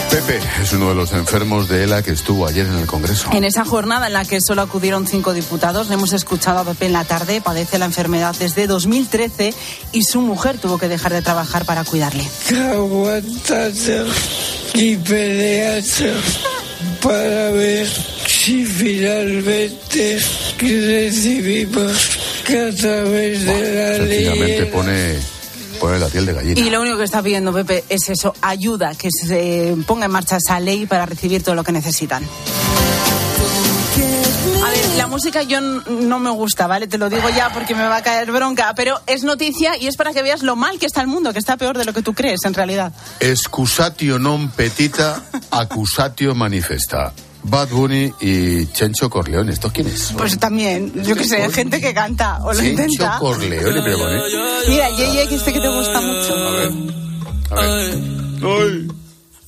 Pepe 0.10 0.40
es 0.62 0.72
uno 0.74 0.90
de 0.90 0.96
los 0.96 1.12
enfermos 1.12 1.68
de 1.68 1.84
ELA 1.84 2.02
que 2.02 2.12
estuvo 2.12 2.48
ayer 2.48 2.66
en 2.66 2.78
el 2.78 2.88
Congreso. 2.88 3.30
En 3.34 3.44
esa 3.44 3.66
jornada 3.66 4.08
en 4.08 4.14
la 4.14 4.24
que 4.24 4.40
solo 4.42 4.62
acudieron 4.62 5.06
cinco 5.06 5.34
diputados, 5.34 5.90
le 5.90 5.96
hemos 5.96 6.14
escuchado 6.14 6.60
a 6.60 6.64
Pepe 6.64 6.86
en 6.86 6.94
la 6.94 7.04
tarde, 7.04 7.42
padece 7.42 7.78
la 7.78 7.86
enfermedad 7.86 8.34
desde 8.40 8.68
2013 8.68 9.54
y 9.92 10.04
su 10.04 10.22
mujer 10.22 10.58
tuvo 10.58 10.78
que 10.78 10.88
dejar 10.88 11.12
de 11.14 11.22
trabajar 11.22 11.66
para 11.66 11.84
cuidarle. 11.84 12.26
aguantando 12.74 14.14
y 14.74 14.96
peleando 14.96 16.22
para 17.02 17.52
ver 17.52 17.88
si 18.48 18.66
finalmente 18.66 20.20
recibimos 20.58 22.18
que 22.46 22.58
a 22.58 22.74
través 22.74 23.44
de 23.44 23.76
la 23.76 23.98
Sencillamente 23.98 24.62
ley 24.62 24.72
pone, 24.72 25.20
pone 25.82 26.00
la 26.00 26.08
piel 26.08 26.28
de 26.28 26.34
gallina. 26.34 26.62
Y 26.62 26.70
lo 26.70 26.80
único 26.80 26.98
que 26.98 27.04
está 27.04 27.22
pidiendo 27.22 27.52
Pepe 27.52 27.84
es 27.90 28.08
eso, 28.08 28.34
ayuda, 28.42 28.96
que 28.96 29.10
se 29.12 29.76
ponga 29.86 30.06
en 30.06 30.12
marcha 30.12 30.38
esa 30.38 30.62
ley 30.62 30.86
para 30.86 31.06
recibir 31.06 31.44
todo 31.44 31.56
lo 31.56 31.66
que 31.66 31.74
necesitan. 31.74 32.24
A 32.24 32.28
ver, 34.70 34.90
la 34.96 35.08
música 35.08 35.44
yo 35.44 35.60
no 35.60 36.20
me 36.20 36.30
gusta, 36.30 36.68
¿vale? 36.68 36.88
Te 36.88 36.98
lo 36.98 37.10
digo 37.10 37.28
ya 37.28 37.52
porque 37.52 37.76
me 37.76 37.84
va 37.84 37.98
a 37.98 38.02
caer 38.02 38.32
bronca, 38.32 38.72
pero 38.78 39.02
es 39.08 39.26
noticia 39.26 39.76
y 39.76 39.88
es 39.88 39.98
para 39.98 40.14
que 40.14 40.24
veas 40.24 40.42
lo 40.42 40.56
mal 40.56 40.80
que 40.80 40.86
está 40.86 41.02
el 41.02 41.08
mundo, 41.08 41.34
que 41.34 41.40
está 41.40 41.58
peor 41.58 41.78
de 41.78 41.84
lo 41.84 41.92
que 41.92 42.02
tú 42.02 42.14
crees 42.14 42.46
en 42.46 42.54
realidad. 42.54 42.94
Excusatio 43.20 44.20
non 44.20 44.48
petita, 44.56 45.20
accusatio 45.52 46.34
manifesta. 46.34 47.12
Bad 47.50 47.70
Bunny 47.70 48.14
y 48.20 48.66
Chencho 48.68 49.10
Corleone. 49.10 49.52
¿Estos 49.54 49.72
quiénes? 49.72 50.14
Pues 50.18 50.38
también, 50.38 50.92
yo 51.04 51.16
qué 51.16 51.24
sé, 51.24 51.50
gente 51.52 51.80
que 51.80 51.94
canta 51.94 52.40
o 52.44 52.54
lo 52.54 52.60
Chencho 52.60 52.84
intenta. 52.84 53.18
Corleone, 53.20 53.82
pero 53.84 53.98
pone. 53.98 54.22
Mira, 54.68 54.90
Yeye, 54.90 55.28
que 55.28 55.36
este 55.36 55.54
que 55.54 55.60
te 55.60 55.70
gusta 55.70 56.02
mucho. 56.02 56.34
A 56.36 56.52
ver. 56.52 56.72
A 57.52 57.62
ver. 57.62 58.00
Ay. 58.44 58.88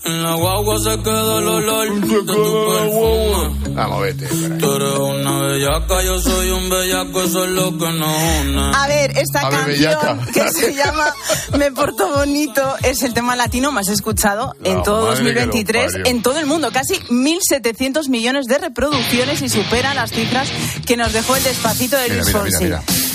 En 0.09 0.23
la 0.23 0.33
guagua 0.35 0.77
se 0.79 0.97
queda 1.03 1.37
el 1.39 1.47
olor 1.47 1.93
de 2.01 2.07
tu 2.07 2.25
perfume. 2.25 3.75
Vamos, 3.75 4.01
vete. 4.01 4.25
Tú 4.57 4.73
eres 4.75 4.93
una 4.97 5.41
bellaca, 5.43 6.03
yo 6.03 6.19
soy 6.19 6.49
un 6.49 6.69
bellaco, 6.69 7.23
eso 7.23 7.45
es 7.45 7.51
lo 7.51 7.77
que 7.77 7.91
nos 7.91 8.09
une. 8.41 8.71
A 8.75 8.87
ver, 8.87 9.11
esta 9.17 9.41
A 9.41 9.49
ver, 9.49 9.59
canción 9.59 9.77
bellaca. 9.77 10.31
que 10.33 10.49
se 10.51 10.73
llama 10.75 11.05
Me 11.57 11.71
Porto 11.71 12.09
Bonito 12.15 12.75
es 12.83 13.03
el 13.03 13.13
tema 13.13 13.35
latino 13.35 13.71
más 13.71 13.87
escuchado 13.89 14.55
en 14.63 14.77
La 14.77 14.83
todo 14.83 15.13
que 15.13 15.19
lo 15.21 15.25
2023 15.29 15.91
parió. 15.93 16.05
en 16.07 16.21
todo 16.21 16.39
el 16.39 16.45
mundo. 16.45 16.71
Casi 16.71 16.95
1.700 17.09 18.09
millones 18.09 18.47
de 18.47 18.57
reproducciones 18.57 19.41
y 19.41 19.49
supera 19.49 19.93
las 19.93 20.11
cifras 20.11 20.49
que 20.85 20.97
nos 20.97 21.13
dejó 21.13 21.35
el 21.35 21.43
despacito 21.43 21.95
de 21.97 22.03
Mira, 22.09 22.15
Luis 22.15 22.27
mira, 22.27 22.39
Fonsi. 22.39 22.63
mira, 22.63 22.83
mira. 22.87 23.08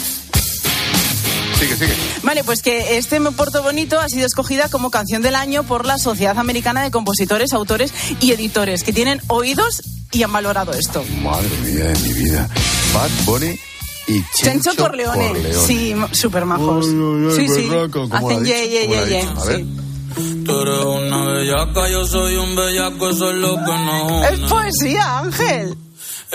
Sigue, 1.64 1.76
sigue. 1.76 1.94
Vale, 2.22 2.44
pues 2.44 2.62
que 2.62 2.98
este 2.98 3.20
Me 3.20 3.32
Porto 3.32 3.62
Bonito 3.62 3.98
ha 4.00 4.08
sido 4.08 4.26
escogida 4.26 4.68
como 4.68 4.90
canción 4.90 5.22
del 5.22 5.34
año 5.34 5.62
por 5.64 5.86
la 5.86 5.98
Sociedad 5.98 6.38
Americana 6.38 6.82
de 6.82 6.90
Compositores, 6.90 7.52
Autores 7.52 7.92
y 8.20 8.32
Editores, 8.32 8.84
que 8.84 8.92
tienen 8.92 9.20
oídos 9.28 9.82
y 10.12 10.22
han 10.22 10.32
valorado 10.32 10.72
esto. 10.72 11.04
Madre 11.22 11.48
mía 11.64 11.84
de 11.86 11.98
mi 12.00 12.12
vida. 12.12 12.48
Bad 12.92 13.10
Bunny 13.24 13.58
y 14.06 14.22
Chencho, 14.34 14.70
Chencho 14.70 14.76
Corleone. 14.76 15.32
Sí, 15.66 15.94
súper 16.12 16.44
majos. 16.44 16.86
Sí, 17.34 17.48
sí. 17.48 17.68
berraco, 17.68 18.08
¿cómo 18.08 18.28
lo 18.30 18.36
ha 18.36 18.40
Hacen 18.40 18.44
ye, 18.44 18.68
ye, 18.68 18.82
¿Cómo 18.86 18.94
lo 18.94 19.00
ha 19.00 19.04
ye, 19.04 19.10
ye. 19.10 19.20
dicho? 19.20 19.40
A 19.40 19.44
ver. 19.46 19.56
Sí. 19.58 20.44
Tú 20.46 20.60
eres 20.60 20.78
una 20.78 21.24
bellaca, 21.24 21.88
yo 21.88 22.06
soy 22.06 22.36
un 22.36 22.54
bellaco, 22.54 23.10
eso 23.10 23.30
es 23.30 23.36
lo 23.36 23.56
que 23.56 23.72
nos 23.72 24.30
Es 24.32 24.40
poesía, 24.48 25.18
Ángel. 25.18 25.76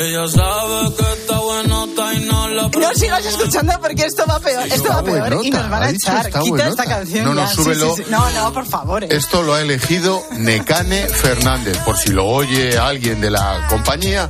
Ella 0.01 0.27
sabe 0.29 0.95
que 0.95 1.13
está 1.13 1.39
buenota 1.39 2.13
y 2.13 2.19
no 2.25 2.47
la 2.49 2.69
No 2.69 2.93
sigas 2.95 3.25
escuchando 3.25 3.73
porque 3.81 4.05
esto 4.05 4.23
va 4.29 4.39
peor. 4.39 4.65
Esto 4.67 4.89
va 4.89 5.03
peor 5.03 5.19
buenota, 5.19 5.47
y 5.47 5.51
nos 5.51 5.69
van 5.69 5.83
ha 5.83 5.85
a 5.87 5.89
echar. 5.89 6.25
Quita 6.27 6.39
buenota. 6.41 6.69
esta 6.69 6.85
canción. 6.85 7.25
No, 7.25 7.33
no, 7.33 7.41
ya. 7.41 7.47
Súbelo. 7.49 7.95
sí, 7.95 8.03
sí. 8.05 8.09
No, 8.11 8.29
no, 8.31 8.53
por 8.53 8.65
favor. 8.65 9.03
eh. 9.03 9.07
Esto 9.11 9.43
lo 9.43 9.53
ha 9.55 9.61
elegido 9.61 10.23
Necane 10.31 11.05
Fernández, 11.07 11.77
por 11.79 11.97
si 11.97 12.09
lo 12.09 12.25
oye 12.25 12.77
alguien 12.77 13.19
de 13.19 13.29
la 13.31 13.67
compañía. 13.69 14.29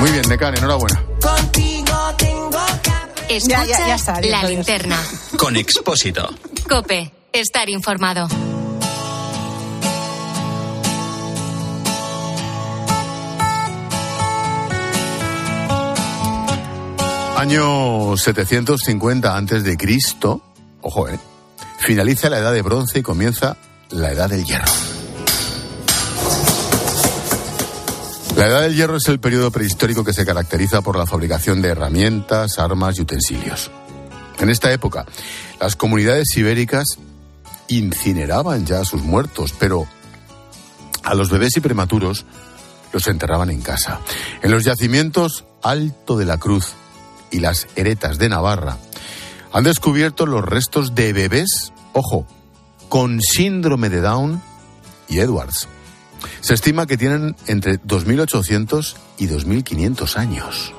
Muy 0.00 0.10
bien, 0.10 0.28
Necane, 0.28 0.58
enhorabuena. 0.58 1.02
Contigo 1.22 2.14
tengo 2.18 2.50
Escuchas 3.28 3.68
Ya, 3.68 3.78
ya, 3.78 3.86
ya 3.86 3.94
está, 3.94 4.14
adiós, 4.16 4.30
la 4.32 4.38
adiós. 4.40 4.50
linterna. 4.50 5.00
Con 5.38 5.56
Expósito. 5.56 6.28
Cope, 6.68 7.12
estar 7.32 7.68
informado. 7.68 8.26
Año 17.40 18.18
750 18.18 19.34
antes 19.34 19.64
de 19.64 19.78
Cristo, 19.78 20.42
ojo, 20.82 21.08
eh, 21.08 21.18
finaliza 21.78 22.28
la 22.28 22.38
edad 22.38 22.52
de 22.52 22.60
bronce 22.60 22.98
y 22.98 23.02
comienza 23.02 23.56
la 23.88 24.12
edad 24.12 24.28
del 24.28 24.44
hierro. 24.44 24.70
La 28.36 28.46
edad 28.46 28.60
del 28.60 28.76
hierro 28.76 28.96
es 28.98 29.08
el 29.08 29.20
periodo 29.20 29.50
prehistórico 29.50 30.04
que 30.04 30.12
se 30.12 30.26
caracteriza 30.26 30.82
por 30.82 30.98
la 30.98 31.06
fabricación 31.06 31.62
de 31.62 31.70
herramientas, 31.70 32.58
armas 32.58 32.98
y 32.98 33.00
utensilios. 33.00 33.70
En 34.38 34.50
esta 34.50 34.70
época, 34.70 35.06
las 35.58 35.76
comunidades 35.76 36.36
ibéricas 36.36 36.98
incineraban 37.68 38.66
ya 38.66 38.80
a 38.80 38.84
sus 38.84 39.00
muertos, 39.00 39.54
pero 39.58 39.86
a 41.04 41.14
los 41.14 41.30
bebés 41.30 41.56
y 41.56 41.60
prematuros 41.60 42.26
los 42.92 43.06
enterraban 43.06 43.48
en 43.48 43.62
casa. 43.62 43.98
En 44.42 44.50
los 44.50 44.62
yacimientos 44.64 45.46
Alto 45.62 46.18
de 46.18 46.26
la 46.26 46.36
Cruz 46.36 46.74
y 47.30 47.40
las 47.40 47.66
Heretas 47.76 48.18
de 48.18 48.28
Navarra 48.28 48.76
han 49.52 49.64
descubierto 49.64 50.26
los 50.26 50.44
restos 50.44 50.94
de 50.94 51.12
bebés, 51.12 51.72
ojo, 51.92 52.26
con 52.88 53.20
síndrome 53.20 53.88
de 53.88 54.00
Down 54.00 54.40
y 55.08 55.18
Edwards. 55.18 55.68
Se 56.40 56.54
estima 56.54 56.86
que 56.86 56.96
tienen 56.96 57.34
entre 57.46 57.80
2.800 57.80 58.94
y 59.18 59.28
2.500 59.28 60.16
años. 60.16 60.72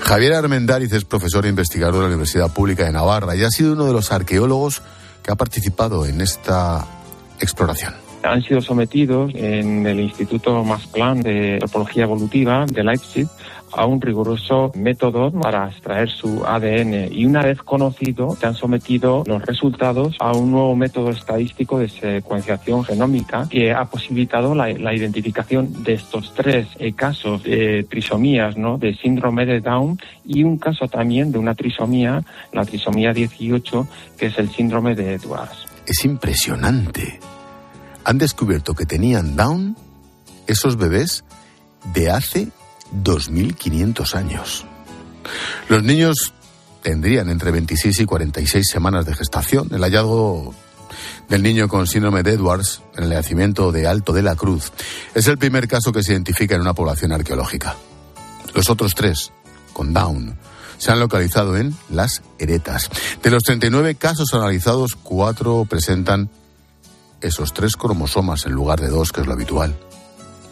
Javier 0.00 0.34
Armendáriz 0.34 0.92
es 0.92 1.04
profesor 1.04 1.46
e 1.46 1.48
investigador 1.48 1.94
de 1.94 2.00
la 2.00 2.06
Universidad 2.08 2.52
Pública 2.52 2.84
de 2.84 2.92
Navarra 2.92 3.36
y 3.36 3.42
ha 3.42 3.50
sido 3.50 3.72
uno 3.72 3.86
de 3.86 3.92
los 3.92 4.12
arqueólogos 4.12 4.82
que 5.22 5.30
ha 5.30 5.36
participado 5.36 6.06
en 6.06 6.20
esta 6.20 6.86
exploración. 7.40 7.94
han 8.22 8.42
sido 8.42 8.60
sometidos 8.60 9.32
en 9.34 9.86
el 9.86 10.00
Instituto 10.00 10.62
Max 10.62 10.86
Planck 10.86 11.22
de 11.22 11.54
Antropología 11.54 12.04
Evolutiva 12.04 12.66
de 12.66 12.84
Leipzig 12.84 13.28
a 13.72 13.86
un 13.86 14.00
riguroso 14.00 14.72
método 14.74 15.30
para 15.30 15.68
extraer 15.68 16.08
su 16.08 16.44
ADN 16.46 17.12
y 17.12 17.24
una 17.24 17.42
vez 17.42 17.62
conocido 17.62 18.36
te 18.38 18.46
han 18.46 18.54
sometido 18.54 19.24
los 19.26 19.42
resultados 19.42 20.16
a 20.20 20.32
un 20.32 20.50
nuevo 20.50 20.74
método 20.76 21.10
estadístico 21.10 21.78
de 21.78 21.88
secuenciación 21.88 22.84
genómica 22.84 23.46
que 23.48 23.72
ha 23.72 23.84
posibilitado 23.84 24.54
la, 24.54 24.68
la 24.68 24.94
identificación 24.94 25.82
de 25.82 25.94
estos 25.94 26.34
tres 26.34 26.66
eh, 26.78 26.92
casos 26.92 27.42
de 27.42 27.84
trisomías, 27.88 28.56
¿no? 28.56 28.78
de 28.78 28.94
síndrome 28.94 29.46
de 29.46 29.60
Down 29.60 29.98
y 30.24 30.42
un 30.42 30.58
caso 30.58 30.88
también 30.88 31.32
de 31.32 31.38
una 31.38 31.54
trisomía, 31.54 32.22
la 32.52 32.64
trisomía 32.64 33.12
18, 33.12 33.86
que 34.18 34.26
es 34.26 34.38
el 34.38 34.50
síndrome 34.50 34.94
de 34.94 35.14
Edwards. 35.14 35.66
Es 35.86 36.04
impresionante. 36.04 37.20
Han 38.04 38.18
descubierto 38.18 38.74
que 38.74 38.86
tenían 38.86 39.36
Down 39.36 39.76
esos 40.46 40.76
bebés 40.76 41.24
de 41.94 42.10
hace 42.10 42.48
2.500 42.92 44.14
años. 44.14 44.64
Los 45.68 45.82
niños 45.82 46.32
tendrían 46.82 47.28
entre 47.28 47.50
26 47.50 48.00
y 48.00 48.04
46 48.04 48.66
semanas 48.68 49.06
de 49.06 49.14
gestación. 49.14 49.68
El 49.72 49.82
hallazgo 49.82 50.54
del 51.28 51.42
niño 51.42 51.68
con 51.68 51.86
síndrome 51.86 52.22
de 52.22 52.32
Edwards 52.32 52.82
en 52.96 53.04
el 53.04 53.10
nacimiento 53.10 53.72
de 53.72 53.86
Alto 53.86 54.12
de 54.12 54.22
la 54.22 54.36
Cruz 54.36 54.72
es 55.14 55.26
el 55.28 55.38
primer 55.38 55.68
caso 55.68 55.92
que 55.92 56.02
se 56.02 56.12
identifica 56.12 56.54
en 56.54 56.62
una 56.62 56.74
población 56.74 57.12
arqueológica. 57.12 57.76
Los 58.54 58.68
otros 58.68 58.94
tres, 58.94 59.32
con 59.72 59.92
Down, 59.92 60.36
se 60.78 60.90
han 60.90 60.98
localizado 60.98 61.56
en 61.56 61.74
las 61.90 62.22
Heretas. 62.38 62.90
De 63.22 63.30
los 63.30 63.42
39 63.44 63.94
casos 63.96 64.32
analizados, 64.34 64.96
cuatro 64.96 65.66
presentan 65.68 66.30
esos 67.20 67.52
tres 67.52 67.76
cromosomas 67.76 68.46
en 68.46 68.52
lugar 68.52 68.80
de 68.80 68.88
dos, 68.88 69.12
que 69.12 69.20
es 69.20 69.26
lo 69.26 69.34
habitual. 69.34 69.76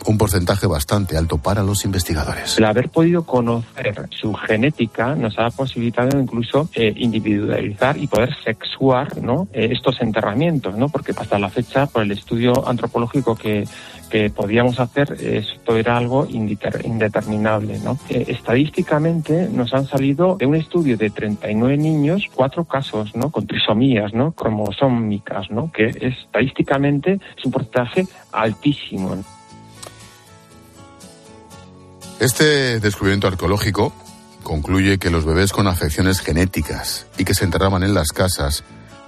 Un 0.06 0.16
porcentaje 0.16 0.66
bastante 0.66 1.16
alto 1.16 1.38
para 1.38 1.62
los 1.62 1.84
investigadores. 1.84 2.56
El 2.58 2.64
haber 2.64 2.88
podido 2.88 3.24
conocer 3.24 4.08
su 4.10 4.32
genética 4.34 5.14
nos 5.14 5.38
ha 5.38 5.50
posibilitado 5.50 6.18
incluso 6.18 6.68
eh, 6.74 6.92
individualizar 6.96 7.96
y 7.96 8.06
poder 8.06 8.34
sexuar 8.42 9.20
¿no? 9.20 9.48
Eh, 9.52 9.68
estos 9.72 10.00
enterramientos, 10.00 10.76
¿no? 10.76 10.88
porque 10.88 11.12
hasta 11.16 11.38
la 11.38 11.50
fecha, 11.50 11.86
por 11.86 12.02
el 12.02 12.12
estudio 12.12 12.66
antropológico 12.66 13.34
que, 13.36 13.64
que 14.08 14.30
podíamos 14.30 14.80
hacer, 14.80 15.12
esto 15.20 15.76
era 15.76 15.96
algo 15.96 16.26
indeterminable. 16.28 17.78
¿no? 17.80 17.98
Eh, 18.08 18.24
estadísticamente 18.28 19.48
nos 19.48 19.74
han 19.74 19.86
salido 19.86 20.36
de 20.36 20.46
un 20.46 20.54
estudio 20.54 20.96
de 20.96 21.10
39 21.10 21.76
niños 21.76 22.24
cuatro 22.34 22.64
casos 22.64 23.14
¿no? 23.14 23.30
con 23.30 23.46
trisomías 23.46 24.14
¿no? 24.14 24.32
cromosómicas, 24.32 25.50
¿no? 25.50 25.70
que 25.72 25.86
estadísticamente 26.00 27.20
es 27.36 27.44
un 27.44 27.52
porcentaje 27.52 28.06
altísimo. 28.32 29.16
Este 32.20 32.80
descubrimiento 32.80 33.28
arqueológico 33.28 33.92
concluye 34.42 34.98
que 34.98 35.10
los 35.10 35.24
bebés 35.24 35.52
con 35.52 35.68
afecciones 35.68 36.20
genéticas 36.20 37.06
y 37.16 37.24
que 37.24 37.34
se 37.34 37.44
enterraban 37.44 37.84
en 37.84 37.94
las 37.94 38.08
casas 38.08 38.64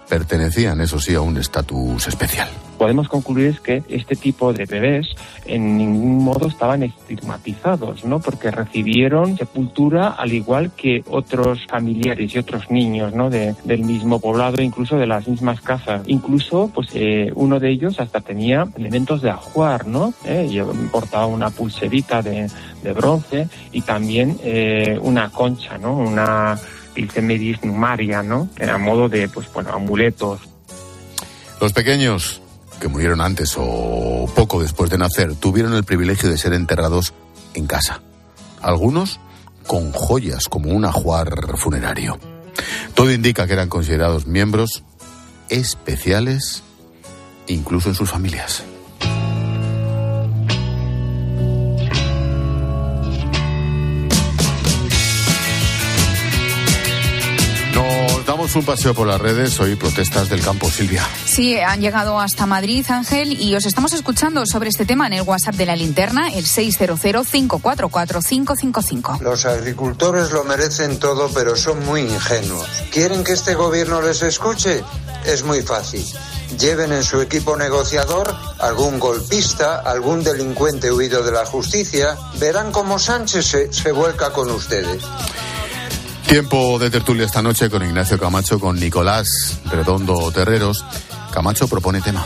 pertenecían, 0.08 0.80
eso 0.80 1.00
sí, 1.00 1.14
a 1.14 1.20
un 1.20 1.36
estatus 1.36 2.06
especial. 2.06 2.50
Podemos 2.80 3.08
concluir 3.10 3.48
es 3.48 3.60
que 3.60 3.82
este 3.90 4.16
tipo 4.16 4.54
de 4.54 4.64
bebés 4.64 5.06
en 5.44 5.76
ningún 5.76 6.24
modo 6.24 6.48
estaban 6.48 6.82
estigmatizados, 6.82 8.06
¿no? 8.06 8.20
Porque 8.20 8.50
recibieron 8.50 9.36
sepultura 9.36 10.08
al 10.08 10.32
igual 10.32 10.70
que 10.74 11.04
otros 11.10 11.58
familiares 11.68 12.34
y 12.34 12.38
otros 12.38 12.70
niños, 12.70 13.12
¿no? 13.12 13.28
De- 13.28 13.54
del 13.64 13.84
mismo 13.84 14.18
poblado, 14.18 14.62
incluso 14.62 14.96
de 14.96 15.06
las 15.06 15.28
mismas 15.28 15.60
casas. 15.60 16.00
Incluso, 16.06 16.70
pues, 16.74 16.88
eh, 16.94 17.30
uno 17.34 17.60
de 17.60 17.68
ellos 17.70 18.00
hasta 18.00 18.22
tenía 18.22 18.66
elementos 18.78 19.20
de 19.20 19.28
ajuar, 19.28 19.86
¿no? 19.86 20.14
Eh, 20.24 20.48
y 20.50 20.58
portaba 20.88 21.26
una 21.26 21.50
pulserita 21.50 22.22
de, 22.22 22.48
de 22.82 22.92
bronce 22.94 23.46
y 23.72 23.82
también 23.82 24.38
eh, 24.42 24.98
una 25.02 25.28
concha, 25.28 25.76
¿no? 25.76 25.98
Una 25.98 26.58
Pilcemedis 26.94 27.62
numaria, 27.62 28.22
¿no? 28.22 28.48
A 28.72 28.78
modo 28.78 29.10
de, 29.10 29.28
pues, 29.28 29.52
bueno, 29.52 29.68
amuletos, 29.70 30.40
Los 31.60 31.74
pequeños, 31.74 32.40
que 32.80 32.88
murieron 32.88 33.20
antes 33.20 33.54
o 33.58 34.30
poco 34.34 34.60
después 34.60 34.90
de 34.90 34.98
nacer, 34.98 35.34
tuvieron 35.34 35.74
el 35.74 35.84
privilegio 35.84 36.30
de 36.30 36.38
ser 36.38 36.52
enterrados 36.52 37.12
en 37.54 37.66
casa. 37.66 38.00
Algunos 38.62 39.20
con 39.66 39.92
joyas 39.92 40.48
como 40.48 40.70
un 40.70 40.84
ajuar 40.84 41.56
funerario. 41.56 42.18
Todo 42.94 43.12
indica 43.12 43.46
que 43.46 43.52
eran 43.52 43.68
considerados 43.68 44.26
miembros 44.26 44.82
especiales 45.48 46.62
incluso 47.46 47.88
en 47.88 47.94
sus 47.94 48.10
familias. 48.10 48.64
Un 58.52 58.64
paseo 58.64 58.92
por 58.94 59.06
las 59.06 59.20
redes, 59.20 59.60
hoy 59.60 59.76
protestas 59.76 60.28
del 60.28 60.42
campo, 60.42 60.68
Silvia. 60.68 61.06
Sí, 61.24 61.60
han 61.60 61.80
llegado 61.80 62.18
hasta 62.18 62.46
Madrid, 62.46 62.84
Ángel, 62.88 63.40
y 63.40 63.54
os 63.54 63.64
estamos 63.64 63.92
escuchando 63.92 64.44
sobre 64.44 64.70
este 64.70 64.84
tema 64.84 65.06
en 65.06 65.12
el 65.12 65.22
WhatsApp 65.22 65.54
de 65.54 65.66
la 65.66 65.76
linterna, 65.76 66.32
el 66.32 66.46
600-544-555. 66.46 69.20
Los 69.20 69.46
agricultores 69.46 70.32
lo 70.32 70.42
merecen 70.42 70.98
todo, 70.98 71.30
pero 71.32 71.54
son 71.54 71.86
muy 71.86 72.00
ingenuos. 72.00 72.66
¿Quieren 72.90 73.22
que 73.22 73.34
este 73.34 73.54
gobierno 73.54 74.02
les 74.02 74.20
escuche? 74.22 74.82
Es 75.24 75.44
muy 75.44 75.62
fácil. 75.62 76.04
Lleven 76.58 76.90
en 76.92 77.04
su 77.04 77.20
equipo 77.20 77.56
negociador 77.56 78.34
algún 78.58 78.98
golpista, 78.98 79.76
algún 79.76 80.24
delincuente 80.24 80.90
huido 80.90 81.22
de 81.22 81.30
la 81.30 81.46
justicia. 81.46 82.18
Verán 82.40 82.72
cómo 82.72 82.98
Sánchez 82.98 83.46
se, 83.46 83.72
se 83.72 83.92
vuelca 83.92 84.32
con 84.32 84.50
ustedes. 84.50 85.04
Tiempo 86.30 86.78
de 86.78 86.90
tertulia 86.90 87.26
esta 87.26 87.42
noche 87.42 87.68
con 87.68 87.82
Ignacio 87.82 88.16
Camacho, 88.16 88.60
con 88.60 88.78
Nicolás 88.78 89.58
Redondo 89.64 90.30
Terreros. 90.30 90.84
Camacho 91.32 91.66
propone 91.66 92.00
tema. 92.00 92.24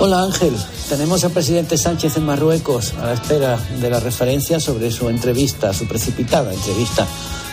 Hola 0.00 0.24
Ángel, 0.24 0.54
tenemos 0.90 1.24
al 1.24 1.30
presidente 1.30 1.78
Sánchez 1.78 2.18
en 2.18 2.26
Marruecos 2.26 2.92
a 3.00 3.06
la 3.06 3.12
espera 3.14 3.56
de 3.56 3.88
la 3.88 4.00
referencia 4.00 4.60
sobre 4.60 4.90
su 4.90 5.08
entrevista, 5.08 5.72
su 5.72 5.86
precipitada 5.86 6.52
entrevista 6.52 7.06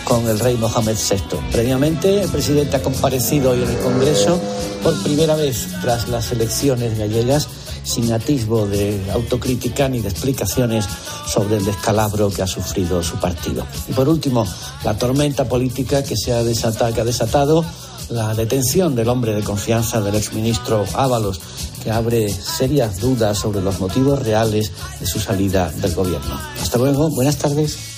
con 0.04 0.28
el 0.28 0.38
rey 0.38 0.58
Mohamed 0.58 0.98
VI. 0.98 1.38
Previamente, 1.50 2.24
el 2.24 2.30
presidente 2.30 2.76
ha 2.76 2.82
comparecido 2.82 3.52
hoy 3.52 3.64
en 3.64 3.70
el 3.70 3.78
Congreso 3.78 4.38
por 4.84 5.02
primera 5.02 5.38
vez 5.38 5.70
tras 5.82 6.10
las 6.10 6.34
elecciones 6.34 6.98
gallegas 6.98 7.48
sin 7.88 8.12
atisbo 8.12 8.68
de 8.68 9.00
autocrítica 9.14 9.88
ni 9.88 10.00
de 10.00 10.10
explicaciones 10.10 10.86
sobre 11.26 11.58
el 11.58 11.66
descalabro 11.66 12.30
que 12.30 12.42
ha 12.42 12.48
sufrido 12.48 13.02
su 13.02 13.18
partido. 13.18 13.66
Y 13.88 13.94
por 13.94 14.10
último, 14.10 14.46
la 14.84 14.98
tormenta 14.98 15.46
política 15.46 16.04
que 16.04 16.18
se 16.18 16.34
ha 16.34 16.44
desatado, 16.44 16.94
que 16.94 17.02
ha 17.02 17.06
desatado 17.06 17.64
la 18.10 18.34
detención 18.34 18.96
del 18.96 19.10
hombre 19.10 19.34
de 19.34 19.44
confianza 19.44 20.02
del 20.02 20.16
exministro 20.16 20.86
Ábalos, 20.94 21.40
que 21.84 21.92
abre 21.92 22.30
serias 22.30 23.00
dudas 23.00 23.38
sobre 23.38 23.62
los 23.62 23.80
motivos 23.80 24.20
reales 24.20 24.72
de 25.00 25.06
su 25.06 25.20
salida 25.20 25.72
del 25.72 25.94
gobierno. 25.94 26.40
Hasta 26.62 26.78
luego, 26.78 27.10
buenas 27.10 27.38
tardes. 27.38 27.97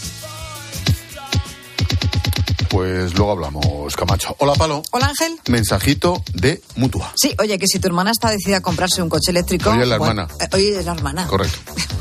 Pues 2.80 3.13
luego 3.18 3.34
hablamos, 3.34 3.94
Camacho. 3.98 4.38
Hola, 4.39 4.54
Palo. 4.54 4.82
Hola, 4.92 5.08
Ángel. 5.08 5.38
Mensajito 5.50 6.24
de 6.34 6.62
Mutua. 6.78 7.12
Sí, 7.18 7.36
oye, 7.38 7.60
que 7.60 7.68
si 7.68 7.78
tu 7.78 7.89
hermana 7.89 8.12
está 8.12 8.32
decidida 8.32 8.60
a 8.60 8.62
comprarse 8.62 9.02
un 9.02 9.10
coche 9.10 9.32
eléctrico... 9.32 9.70
Hoy 9.72 9.82
es 9.82 9.88
la 9.89 9.98
bueno, 9.98 10.22
hermana. 10.22 10.34
eh, 10.46 10.48
hoy 10.56 10.68
es 10.68 10.86
la 10.86 10.94
hermana. 10.94 11.28
Correcto. 11.28 11.58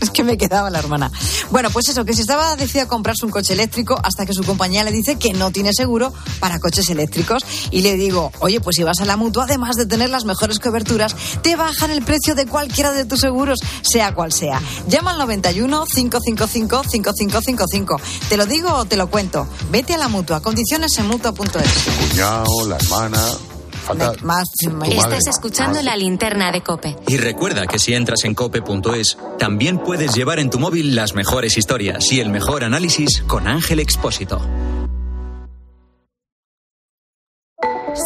Es 0.00 0.10
que 0.10 0.24
me 0.24 0.36
quedaba 0.36 0.70
la 0.70 0.78
hermana. 0.78 1.10
Bueno, 1.50 1.70
pues 1.70 1.88
eso, 1.88 2.04
que 2.04 2.14
si 2.14 2.22
estaba 2.22 2.56
decidida 2.56 2.84
a 2.84 2.88
comprarse 2.88 3.24
un 3.24 3.30
coche 3.30 3.52
eléctrico 3.52 3.98
hasta 4.02 4.26
que 4.26 4.32
su 4.32 4.44
compañía 4.44 4.84
le 4.84 4.92
dice 4.92 5.16
que 5.16 5.32
no 5.32 5.50
tiene 5.50 5.72
seguro 5.72 6.12
para 6.40 6.58
coches 6.58 6.88
eléctricos. 6.90 7.44
Y 7.70 7.80
le 7.82 7.96
digo, 7.96 8.32
oye, 8.40 8.60
pues 8.60 8.76
si 8.76 8.82
vas 8.82 9.00
a 9.00 9.04
la 9.04 9.16
mutua, 9.16 9.44
además 9.44 9.76
de 9.76 9.86
tener 9.86 10.10
las 10.10 10.24
mejores 10.24 10.58
coberturas, 10.58 11.14
te 11.42 11.56
bajan 11.56 11.90
el 11.90 12.02
precio 12.02 12.34
de 12.34 12.46
cualquiera 12.46 12.92
de 12.92 13.04
tus 13.04 13.20
seguros, 13.20 13.58
sea 13.82 14.14
cual 14.14 14.32
sea. 14.32 14.60
Llama 14.88 15.12
al 15.12 15.18
91 15.18 15.84
555 15.86 16.82
5555. 16.88 18.00
¿Te 18.28 18.36
lo 18.36 18.46
digo 18.46 18.72
o 18.72 18.84
te 18.84 18.96
lo 18.96 19.10
cuento? 19.10 19.46
Vete 19.70 19.94
a 19.94 19.98
la 19.98 20.08
mutua. 20.08 20.40
Condiciones 20.40 20.96
en 20.98 21.06
mutua.es. 21.06 22.10
Cuñado, 22.10 22.66
la 22.66 22.76
hermana. 22.76 23.55
Falta 23.86 24.12
Más. 24.22 24.48
Estás 24.90 25.28
escuchando 25.28 25.80
la 25.80 25.96
linterna 25.96 26.50
de 26.50 26.60
Cope. 26.60 26.96
Y 27.06 27.18
recuerda 27.18 27.68
que 27.68 27.78
si 27.78 27.94
entras 27.94 28.24
en 28.24 28.34
cope.es, 28.34 29.16
también 29.38 29.78
puedes 29.78 30.12
llevar 30.12 30.40
en 30.40 30.50
tu 30.50 30.58
móvil 30.58 30.96
las 30.96 31.14
mejores 31.14 31.56
historias 31.56 32.10
y 32.10 32.18
el 32.18 32.30
mejor 32.30 32.64
análisis 32.64 33.22
con 33.28 33.46
Ángel 33.46 33.78
Expósito. 33.78 34.42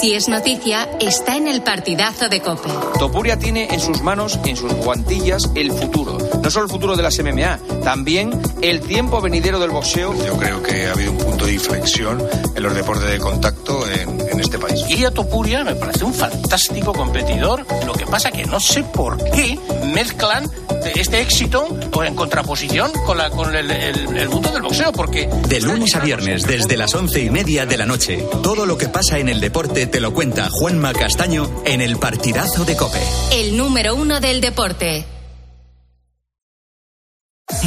Si 0.00 0.14
es 0.14 0.28
noticia, 0.28 0.88
está 1.00 1.36
en 1.36 1.48
el 1.48 1.62
partidazo 1.62 2.28
de 2.28 2.40
Cope. 2.40 2.70
Topuria 2.98 3.38
tiene 3.38 3.68
en 3.72 3.80
sus 3.80 4.02
manos, 4.02 4.38
en 4.44 4.56
sus 4.56 4.72
guantillas, 4.72 5.50
el 5.56 5.72
futuro. 5.72 6.16
No 6.42 6.50
solo 6.50 6.66
el 6.66 6.70
futuro 6.70 6.96
de 6.96 7.02
las 7.02 7.18
MMA, 7.18 7.82
también 7.82 8.40
el 8.62 8.80
tiempo 8.80 9.20
venidero 9.20 9.58
del 9.58 9.70
boxeo. 9.70 10.14
Yo 10.24 10.36
creo 10.36 10.62
que 10.62 10.86
ha 10.86 10.92
habido 10.92 11.12
un 11.12 11.18
punto 11.18 11.44
de 11.44 11.54
inflexión 11.54 12.22
en 12.54 12.62
los 12.62 12.74
deportes 12.74 13.10
de 13.10 13.18
contacto 13.18 13.86
en, 13.90 14.19
en 14.40 14.44
este 14.44 14.58
país. 14.58 14.80
Iria 14.88 15.10
Topuria 15.10 15.62
me 15.64 15.74
parece 15.74 16.04
un 16.04 16.14
fantástico 16.14 16.92
competidor. 16.92 17.66
Lo 17.86 17.92
que 17.92 18.06
pasa 18.06 18.30
que 18.30 18.44
no 18.46 18.58
sé 18.60 18.82
por 18.82 19.22
qué 19.32 19.58
mezclan 19.94 20.50
este 20.94 21.20
éxito 21.20 21.66
pues, 21.92 22.08
en 22.08 22.14
contraposición 22.14 22.90
con, 23.06 23.18
la, 23.18 23.30
con 23.30 23.54
el, 23.54 23.70
el- 23.70 24.16
el 24.16 24.28
mundo 24.28 24.50
del 24.50 24.62
boxeo, 24.62 24.92
porque 24.92 25.28
De 25.48 25.60
lunes 25.60 25.94
a 25.94 26.00
viernes, 26.00 26.42
desde 26.44 26.76
las 26.76 26.94
once 26.94 27.20
y 27.20 27.30
media 27.30 27.66
de 27.66 27.76
la 27.76 27.86
noche, 27.86 28.24
todo 28.42 28.66
lo 28.66 28.76
que 28.78 28.88
pasa 28.88 29.18
en 29.18 29.28
el 29.28 29.40
deporte 29.40 29.86
te 29.86 30.00
lo 30.00 30.12
cuenta 30.14 30.48
Juanma 30.50 30.92
Castaño 30.92 31.50
en 31.64 31.80
el 31.80 31.96
partidazo 31.98 32.64
de 32.64 32.76
Cope. 32.76 33.00
El 33.32 33.56
número 33.56 33.94
uno 33.94 34.20
del 34.20 34.40
deporte. 34.40 35.04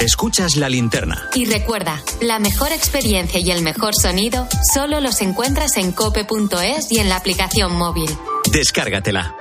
Escuchas 0.00 0.56
la 0.56 0.70
linterna. 0.70 1.28
Y 1.34 1.44
recuerda, 1.44 2.02
la 2.22 2.38
mejor 2.38 2.72
experiencia 2.72 3.38
y 3.38 3.50
el 3.50 3.60
mejor 3.60 3.94
sonido 3.94 4.48
solo 4.72 4.98
los 5.00 5.20
encuentras 5.20 5.76
en 5.76 5.92
cope.es 5.92 6.90
y 6.90 7.00
en 7.00 7.10
la 7.10 7.16
aplicación 7.16 7.76
móvil. 7.76 8.08
Descárgatela. 8.50 9.36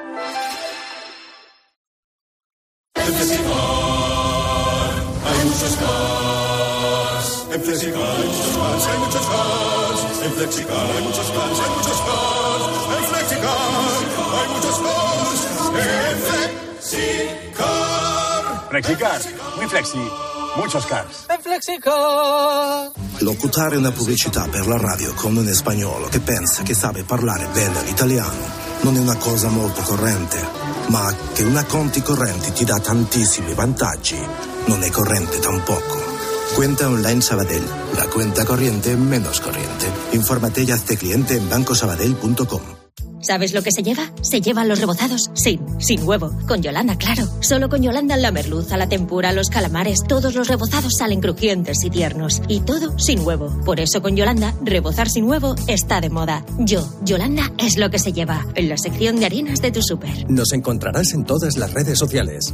En 2.96 3.14
Flexicar 3.16 3.56
hay 5.26 5.46
muchos 5.46 5.76
cars. 5.78 7.46
En 7.54 7.62
Flexicar 7.62 8.18
hay 8.18 8.28
muchos 8.28 8.52
cars, 8.58 8.86
hay 8.86 9.00
muchos 9.00 9.26
cars. 9.26 10.02
En 10.26 10.32
Flexicar 10.34 10.92
hay 10.92 11.04
muchos 11.04 11.32
cars, 11.32 11.60
hay 11.60 11.70
muchos 11.78 12.02
cars. 12.02 12.64
En 12.98 13.04
Flexicar 13.06 13.58
hay 14.36 14.48
muchos 14.50 14.78
cars. 14.80 15.40
En 15.72 16.20
Flexicar. 16.82 17.40
Flexicar, 18.70 19.20
muy 19.56 19.66
flexi, 19.68 19.98
muchos 20.56 20.86
cars. 20.86 21.26
Locutare 23.20 23.78
una 23.78 23.92
pubblicità 23.92 24.48
per 24.50 24.68
la 24.68 24.78
radio 24.78 25.14
con 25.14 25.36
un 25.36 25.48
spagnolo 25.54 26.08
che 26.08 26.20
pensa 26.20 26.64
che 26.64 26.74
sabe 26.74 27.04
parlare 27.04 27.48
bene 27.48 27.84
l'italiano 27.84 28.68
non 28.82 28.96
è 28.96 29.00
una 29.00 29.18
cosa 29.18 29.50
molto 29.50 29.82
corrente, 29.82 30.40
ma 30.88 31.14
che 31.34 31.44
una 31.44 31.66
conti 31.66 32.02
correnti 32.02 32.54
ti 32.54 32.64
dà 32.64 32.80
tantissimi 32.80 33.54
vantaggi 33.54 34.18
non 34.66 34.82
è 34.84 34.90
corrente 34.90 35.40
tampoco. 35.40 35.98
Cuenta 36.54 36.88
online 36.88 37.22
Sabadell, 37.22 37.66
la 37.96 38.08
cuenta 38.08 38.44
corriente 38.46 38.96
menos 38.96 39.40
corriente. 39.40 39.92
Infórmate 40.12 40.62
y 40.62 40.72
hazte 40.72 40.98
cliente 40.98 41.36
en 41.36 41.48
bancosabadell.com. 41.50 42.89
¿Sabes 43.22 43.54
lo 43.54 43.62
que 43.62 43.72
se 43.72 43.84
lleva? 43.84 44.12
Se 44.22 44.42
llevan 44.42 44.68
los 44.68 44.80
rebozados 44.80 45.30
sin, 45.34 45.60
sin 45.80 46.04
huevo. 46.04 46.32
Con 46.48 46.62
Yolanda, 46.62 46.98
claro. 46.98 47.28
Solo 47.42 47.70
con 47.70 47.82
Yolanda 47.82 48.18
la 48.18 48.32
merluza, 48.32 48.78
la 48.78 48.88
tempura, 48.88 49.34
los 49.34 49.50
calamares, 49.50 50.00
todos 50.08 50.36
los 50.36 50.48
rebozados 50.48 50.94
salen 50.98 51.22
crujientes 51.22 51.84
y 51.84 51.90
tiernos. 51.90 52.42
Y 52.48 52.62
todo 52.62 52.98
sin 52.98 53.20
huevo. 53.26 53.56
Por 53.66 53.80
eso 53.80 54.02
con 54.02 54.16
Yolanda, 54.16 54.54
rebozar 54.64 55.10
sin 55.10 55.26
huevo 55.26 55.56
está 55.68 56.02
de 56.02 56.10
moda. 56.10 56.46
Yo, 56.60 56.88
Yolanda, 57.04 57.52
es 57.58 57.78
lo 57.78 57.90
que 57.90 58.00
se 58.00 58.14
lleva. 58.14 58.46
En 58.56 58.70
la 58.70 58.78
sección 58.78 59.18
de 59.18 59.26
harinas 59.26 59.62
de 59.62 59.72
tu 59.72 59.82
súper. 59.82 60.30
Nos 60.30 60.54
encontrarás 60.54 61.14
en 61.14 61.26
todas 61.26 61.58
las 61.58 61.74
redes 61.74 61.98
sociales. 61.98 62.54